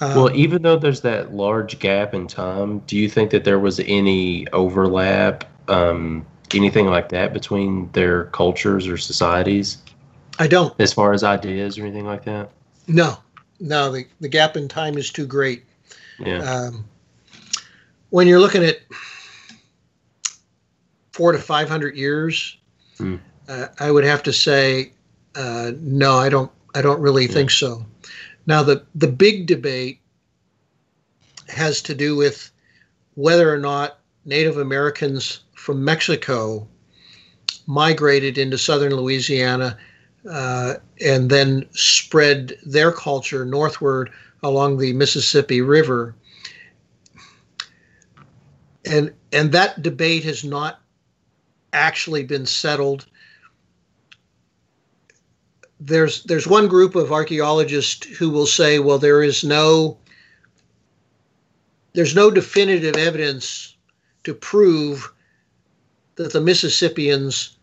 [0.01, 3.59] Um, well, even though there's that large gap in time, do you think that there
[3.59, 6.25] was any overlap, um,
[6.55, 9.79] anything like that between their cultures or societies?
[10.39, 10.79] I don't.
[10.81, 12.51] As far as ideas or anything like that?
[12.89, 13.17] No,
[13.59, 13.91] no.
[13.91, 15.65] The, the gap in time is too great.
[16.19, 16.39] Yeah.
[16.39, 16.85] Um,
[18.11, 18.79] when you're looking at
[21.13, 22.57] four to five hundred years,
[22.99, 23.17] Hmm.
[23.49, 24.93] uh, I would have to say
[25.35, 26.17] uh, no.
[26.19, 26.51] I don't.
[26.75, 27.85] I don't really think so.
[28.47, 30.01] Now the the big debate
[31.49, 32.51] has to do with
[33.15, 36.69] whether or not Native Americans from Mexico
[37.67, 39.79] migrated into southern Louisiana
[40.31, 44.11] uh, and then spread their culture northward
[44.43, 46.15] along the Mississippi River.
[48.85, 50.81] And and that debate has not
[51.73, 53.07] actually been settled.
[55.79, 59.99] There's there's one group of archaeologists who will say, well, there is no
[61.93, 63.75] there's no definitive evidence
[64.25, 65.13] to prove
[66.17, 67.57] that the Mississippians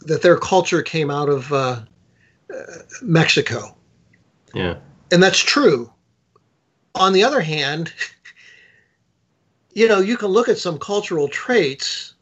[0.00, 1.82] that their culture came out of uh,
[2.52, 2.62] uh,
[3.02, 3.76] Mexico,
[4.54, 4.76] Yeah.
[5.12, 5.92] and that's true.
[6.94, 7.92] On the other hand,
[9.74, 12.14] you know, you can look at some cultural traits.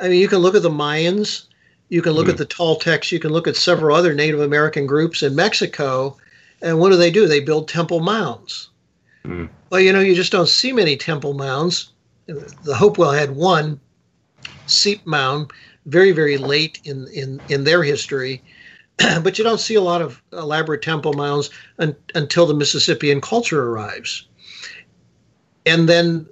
[0.00, 1.47] I mean, you can look at the Mayans,
[1.88, 2.30] you can look Mhm.
[2.30, 6.16] at the Toltecs, you can look at several other Native American groups in Mexico,
[6.62, 7.26] and what do they do?
[7.26, 8.68] They build temple mounds.
[9.24, 9.48] Mm.
[9.70, 11.90] Well, you know, you just don't see many temple mounds.
[12.26, 13.80] The Hopewell had one
[14.66, 15.50] seep mound
[15.86, 18.42] very, very late in, in, in their history,
[19.22, 23.62] but you don't see a lot of elaborate temple mounds un, until the Mississippian culture
[23.62, 24.26] arrives.
[25.64, 26.26] And then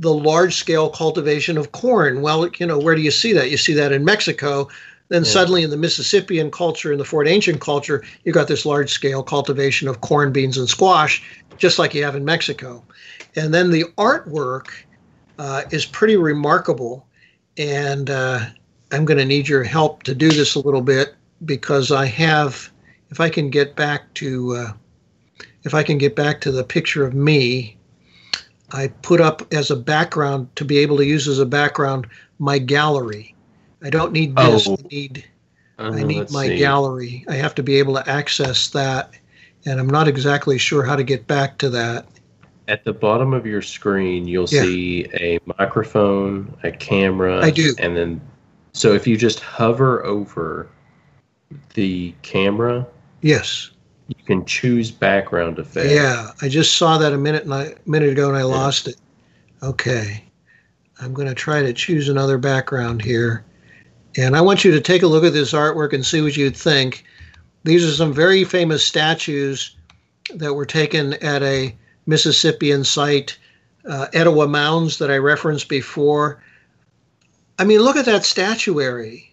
[0.00, 2.22] the large scale cultivation of corn.
[2.22, 3.50] Well, you know, where do you see that?
[3.50, 4.68] You see that in Mexico.
[5.10, 5.30] Then Yeah.
[5.30, 9.22] suddenly in the Mississippian culture, in the Fort Ancient culture, you've got this large scale
[9.22, 11.22] cultivation of corn, beans, and squash,
[11.58, 12.82] just like you have in Mexico.
[13.36, 14.66] And then the artwork
[15.38, 17.06] uh, is pretty remarkable.
[17.58, 18.40] And uh,
[18.92, 22.70] I'm going to need your help to do this a little bit because I have,
[23.10, 24.72] if I can get back to, uh,
[25.64, 27.76] if I can get back to the picture of me,
[28.72, 32.06] I put up as a background to be able to use as a background
[32.38, 33.34] my gallery.
[33.82, 34.68] I don't need this.
[34.68, 34.74] Oh.
[34.78, 35.24] I need
[35.78, 36.58] Uh, I need my see.
[36.58, 37.24] gallery.
[37.28, 39.10] I have to be able to access that,
[39.64, 42.06] and I'm not exactly sure how to get back to that.
[42.68, 44.60] At the bottom of your screen, you'll Yeah.
[44.62, 47.42] see a microphone, a camera.
[47.42, 47.74] I do.
[47.78, 48.20] And then,
[48.74, 50.68] so if you just hover over
[51.74, 52.86] the camera,
[53.22, 53.70] Yes.
[54.18, 55.90] You can choose background effect.
[55.90, 58.96] Yeah, I just saw that a minute and I, minute ago and I lost it.
[59.62, 60.24] Okay.
[61.00, 63.44] I'm going to try to choose another background here.
[64.16, 66.56] And I want you to take a look at this artwork and see what you'd
[66.56, 67.04] think.
[67.62, 69.76] These are some very famous statues
[70.34, 73.38] that were taken at a Mississippian site,
[73.88, 76.42] uh, Etowah Mounds, that I referenced before.
[77.58, 79.29] I mean, look at that statuary.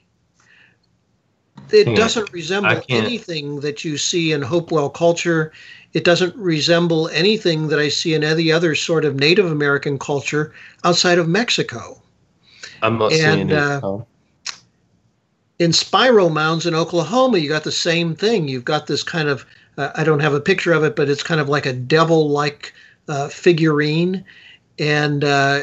[1.71, 5.51] It doesn't resemble anything that you see in Hopewell culture.
[5.93, 10.53] It doesn't resemble anything that I see in any other sort of Native American culture
[10.83, 12.01] outside of Mexico.
[12.81, 13.57] I'm not seeing And, it.
[13.57, 14.05] uh, Tom.
[15.59, 18.47] in Spiro mounds in Oklahoma, you got the same thing.
[18.47, 19.45] You've got this kind of,
[19.77, 22.29] uh, I don't have a picture of it, but it's kind of like a devil
[22.29, 22.73] like
[23.07, 24.23] uh, figurine.
[24.77, 25.61] And uh,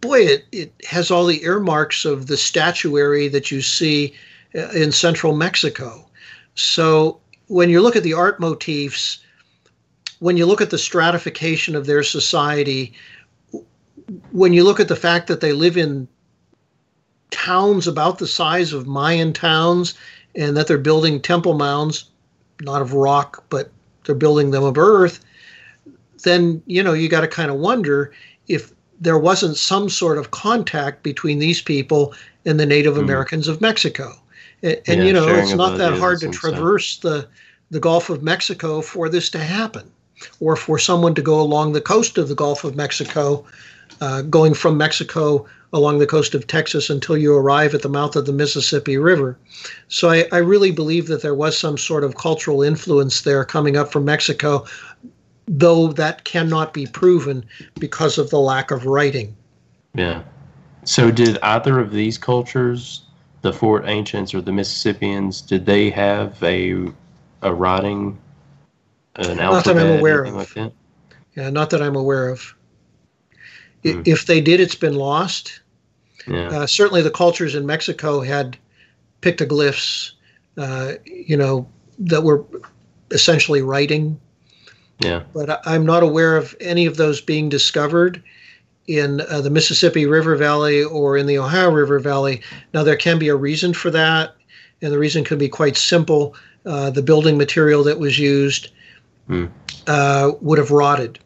[0.00, 4.14] boy, it, it has all the earmarks of the statuary that you see
[4.56, 6.08] in central Mexico.
[6.54, 9.18] So when you look at the art motifs,
[10.18, 12.94] when you look at the stratification of their society,
[14.32, 16.08] when you look at the fact that they live in
[17.30, 19.94] towns about the size of Mayan towns
[20.34, 22.10] and that they're building temple mounds,
[22.60, 23.70] not of rock, but
[24.04, 25.20] they're building them of earth,
[26.22, 28.12] then you know you got to kind of wonder
[28.48, 32.14] if there wasn't some sort of contact between these people
[32.46, 33.00] and the Native Hmm.
[33.00, 34.14] Americans of Mexico.
[34.66, 36.52] And, and Yeah, you know, it's not that hard to and stuff.
[36.52, 37.28] traverse the
[37.70, 39.90] the Gulf of Mexico for this to happen,
[40.40, 43.44] or for someone to go along the coast of the Gulf of Mexico,
[44.00, 48.16] uh, going from Mexico along the coast of Texas until you arrive at the mouth
[48.16, 49.36] of the Mississippi River.
[49.88, 53.76] So I, I really believe that there was some sort of cultural influence there coming
[53.76, 54.64] up from Mexico,
[55.46, 57.44] though that cannot be proven
[57.78, 59.36] because of the lack of writing.
[59.94, 60.22] Yeah.
[60.84, 63.02] So did either of these cultures,
[63.46, 66.88] the Fort Ancients or the Mississippians, did they have a
[67.42, 68.18] a writing,
[69.14, 70.34] an Not that I'm alphabet, aware of.
[70.34, 70.72] like that?
[71.36, 72.54] Yeah, not that I'm aware of.
[73.84, 74.02] Hmm.
[74.04, 75.60] If they did, it's been lost.
[76.26, 76.48] Yeah.
[76.48, 78.56] Uh, certainly, the cultures in Mexico had
[79.22, 80.10] pictoglyphs,
[80.56, 81.68] uh, you know,
[82.00, 82.44] that were
[83.12, 84.18] essentially writing.
[84.98, 85.22] yeah.
[85.32, 88.20] But I'm not aware of any of those being discovered
[88.86, 92.40] in uh, the Mississippi River Valley or in the Ohio River Valley.
[92.72, 94.34] Now, there can be a reason for that,
[94.82, 96.34] and the reason could be quite simple.
[96.64, 98.68] Uh, the building material that was used
[99.28, 99.46] Hmm.
[99.88, 101.18] uh, would have rotted.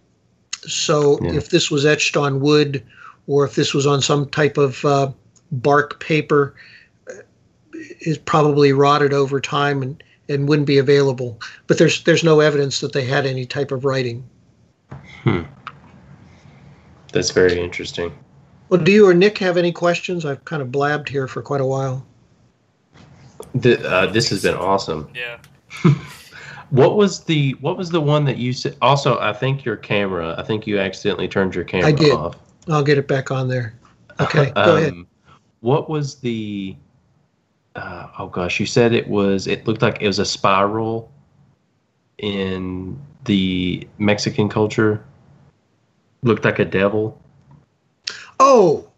[0.67, 1.35] So Yeah.
[1.35, 2.83] if this was etched on wood,
[3.27, 5.11] or if this was on some type of uh,
[5.53, 6.55] bark paper,
[7.09, 7.15] uh,
[8.01, 11.39] is probably rotted over time and, and wouldn't be available.
[11.67, 14.25] But there's there's no evidence that they had any type of writing.
[17.13, 18.13] That's very interesting.
[18.69, 20.25] Well, do you or Nick have any questions?
[20.25, 22.07] I've kind of blabbed here for quite a while.
[23.55, 25.11] The, uh, this has been awesome.
[25.15, 25.39] Yeah.
[26.71, 28.77] What was the what was the one that you said?
[28.81, 30.37] Also, I think your camera.
[30.39, 32.13] I think you accidentally turned your camera I did.
[32.13, 32.37] off.
[32.69, 33.75] I'll get it back on there.
[34.21, 34.93] Okay, go ahead.
[34.93, 35.07] Um,
[35.61, 36.77] What was the?
[37.75, 39.49] Uh, oh gosh, you said it was.
[39.49, 41.13] It looked like it was a spiral
[42.19, 45.05] in the Mexican culture.
[46.23, 47.21] Looked like a devil.
[48.39, 48.89] Oh,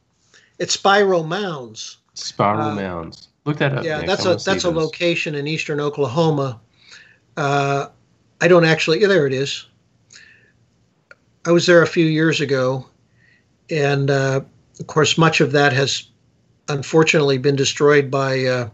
[0.58, 1.98] it's Spiro Mounds.
[2.14, 3.28] Spiro Uh, mounds.
[3.44, 3.84] Look that up.
[3.84, 4.06] Yeah, Nick.
[4.06, 4.74] that's I a that's a those.
[4.84, 6.60] location in eastern Oklahoma.
[7.36, 7.86] Uh,
[8.40, 9.00] I don't actually.
[9.00, 9.66] Yeah, there it is.
[11.44, 12.86] I was there a few years ago,
[13.70, 14.42] and uh,
[14.78, 16.04] of course, much of that has
[16.68, 18.68] unfortunately been destroyed by uh,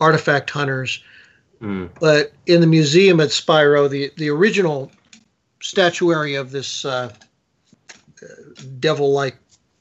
[0.00, 1.02] artifact hunters.
[1.62, 4.90] Mm, But in the museum at Spiro, the the original
[5.60, 7.12] statuary of this uh,
[8.78, 9.36] devil-like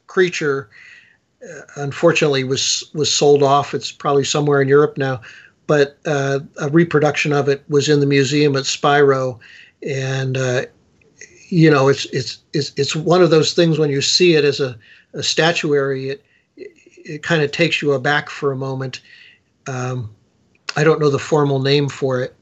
[0.07, 0.69] creature,
[1.43, 3.73] uh, unfortunately, was was sold off.
[3.73, 5.21] It's probably somewhere in Europe now,
[5.67, 9.39] but uh, a reproduction of it was in the museum at Spiro,
[9.81, 10.63] and uh,
[11.49, 14.59] you know, it's it's it's it's one of those things when you see it as
[14.59, 14.77] a,
[15.13, 16.25] a statuary, it
[16.55, 19.01] it kind of takes you aback for a moment.
[19.67, 20.09] Um,
[20.75, 22.35] I don't know the formal name for it,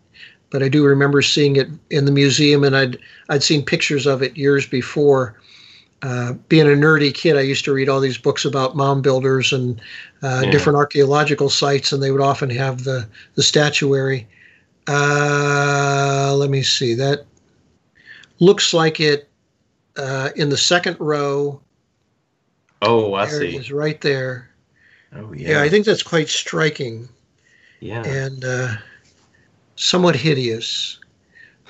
[0.50, 2.98] but I do remember seeing it in the museum, and I'd
[3.30, 5.40] I'd seen pictures of it years before.
[6.04, 9.52] Uh, being a nerdy kid, I used to read all these books about mound builders
[9.52, 9.82] and
[10.22, 10.52] uh, Yeah.
[10.52, 14.28] different archaeological sites, and they would often have the the statuary.
[14.88, 16.94] Uh, let me see.
[16.94, 17.26] That
[18.40, 19.28] looks like it
[19.98, 21.60] uh, in the second row.
[22.84, 23.56] Oh, I there see.
[23.58, 24.50] is, right there.
[25.16, 25.50] Oh Yeah.
[25.50, 25.62] yeah.
[25.62, 27.10] I think that's quite striking
[27.80, 28.04] yeah.
[28.06, 28.76] and uh,
[29.78, 31.00] somewhat hideous.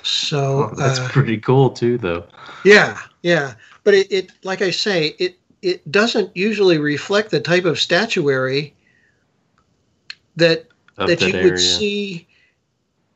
[0.02, 2.24] So Oh, that's pretty cool too, though.
[2.64, 3.54] yeah, yeah.
[3.88, 8.74] But it, it, like I say, it it doesn't usually reflect the type of statuary
[10.36, 10.66] that
[10.98, 11.52] Of that that you area.
[11.52, 12.28] would see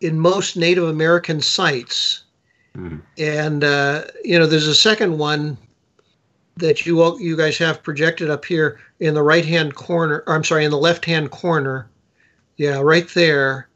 [0.01, 2.23] in most Native American sites.
[2.75, 3.03] Mm.
[3.19, 5.59] And uh, you know, there's a second one
[6.57, 10.25] that you all, you guys have projected up here in the right hand corner.
[10.27, 11.87] Or I'm sorry, in the left hand corner.
[12.57, 13.69] Yeah, right there.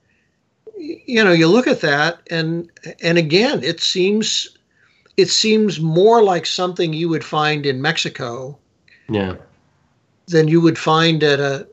[0.79, 2.71] You know, you look at that, and
[3.03, 4.56] and again, it seems
[5.17, 8.59] it seems more like something you would find in Mexico
[9.09, 9.37] Yeah.
[10.29, 11.67] than you would find at a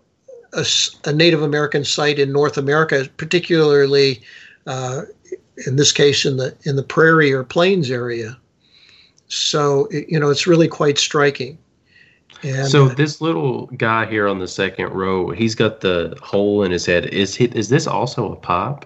[1.05, 4.21] a Native American site in North America, particularly
[4.67, 5.01] uh,
[5.65, 8.37] in this case in the in the prairie or plains area.
[9.29, 11.57] So it- you know it's really quite striking.
[12.43, 16.61] And so uh, this little guy here on the second row, he's got the hole
[16.63, 17.05] in his head.
[17.07, 17.45] Is he?
[17.45, 18.85] Is this also a pop?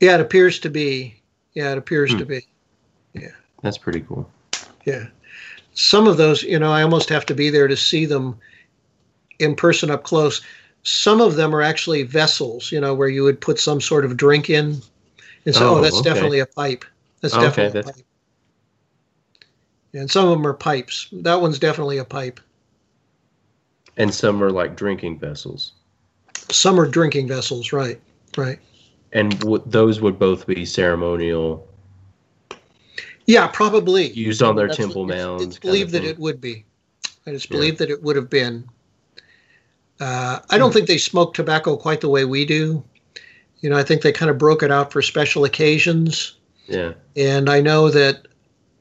[0.00, 1.14] yeah, it appears to be.
[1.54, 2.18] Yeah, it appears Hmm.
[2.18, 2.46] to be.
[3.62, 4.30] That's pretty cool.
[4.84, 5.06] Yeah.
[5.74, 8.38] Some of those, you know, I almost have to be there to see them
[9.38, 10.42] in person up close.
[10.82, 14.16] Some of them are actually vessels, you know, where you would put some sort of
[14.16, 14.80] drink in
[15.46, 16.08] and say, oh, Oh, that's okay.
[16.10, 16.84] definitely a pipe.
[17.20, 18.06] That's Okay, definitely a pipe.
[19.94, 21.08] And some of them are pipes.
[21.12, 22.40] That one's definitely a pipe.
[23.96, 25.72] And some are like drinking vessels,
[26.50, 28.00] Some are drinking vessels, right?
[28.36, 28.58] Right.
[29.12, 31.66] and w- those would both be ceremonial,
[33.26, 34.10] Yeah, probably.
[34.12, 35.42] used on their That's- temple it's- mounds.
[35.44, 36.64] It's kind of believed that it would be.
[37.26, 37.56] I just Yeah.
[37.56, 38.64] believe that it would have been.
[40.00, 42.84] Uh, I don't think they smoke tobacco quite the way we do.
[43.60, 46.36] You know, I think they kind of broke it out for special occasions.
[46.68, 46.92] Yeah.
[47.16, 48.26] And I know that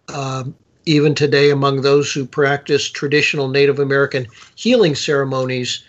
[0.09, 0.53] um,
[0.85, 5.83] even today, among those who practice traditional Native American healing ceremonies,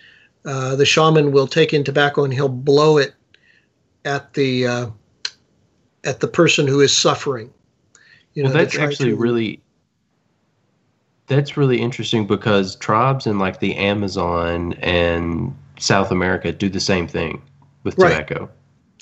[0.46, 3.12] uh, the shaman will take in tobacco and he'll blow it
[4.06, 4.86] at the uh,
[6.04, 7.50] at the person who is suffering.
[8.36, 9.60] You well, that's actually to- really
[11.26, 17.08] that's really interesting because tribes in like the Amazon and South America do the same
[17.08, 17.42] thing
[17.82, 18.10] with Right.
[18.10, 18.48] tobacco.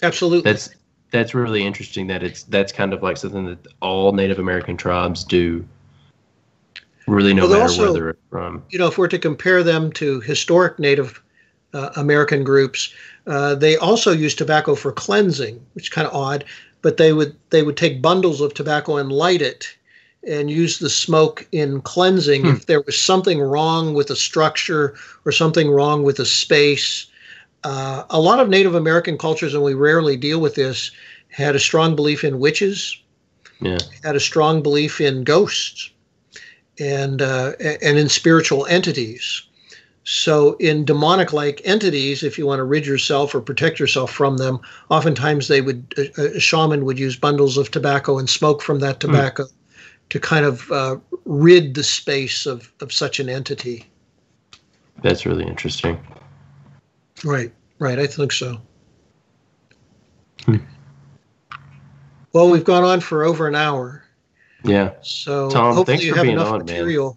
[0.02, 0.50] absolutely.
[0.50, 0.70] That's
[1.10, 5.22] that's really interesting that it's that's kind of like something that all Native American tribes
[5.24, 5.64] do.
[7.06, 8.62] Really, no Well, matter also- where they're from.
[8.70, 11.20] you know, if we're to compare them to historic Native
[11.74, 12.94] uh, American groups,
[13.26, 16.44] uh, they also use tobacco for cleansing, which is kind of odd.
[16.84, 19.74] But they would they would take bundles of tobacco and light it,
[20.28, 22.48] and use the smoke in cleansing Hmm.
[22.50, 24.94] if there was something wrong with a structure
[25.24, 27.06] or something wrong with a space.
[27.64, 30.90] Uh, a lot of Native American cultures, and we rarely deal with this,
[31.30, 32.98] had a strong belief in witches,
[33.62, 33.78] Yeah.
[34.02, 35.90] had a strong belief in ghosts.
[36.78, 39.42] and uh, and in spiritual entities.
[40.04, 44.36] So, in demonic like entities, if you want to rid yourself or protect yourself from
[44.36, 44.60] them,
[44.90, 49.00] oftentimes they would, a, a shaman would use bundles of tobacco and smoke from that
[49.00, 49.52] tobacco mm.
[50.10, 53.86] to kind of uh, rid the space of, of such an entity.
[55.02, 55.98] That's really interesting.
[57.24, 57.98] Right, right.
[57.98, 58.60] I think so.
[60.44, 60.56] Hmm.
[62.34, 64.04] Well, we've gone on for over an hour.
[64.64, 64.92] Yeah.
[65.00, 67.06] So Tom, hopefully you have enough on, material.
[67.06, 67.12] Man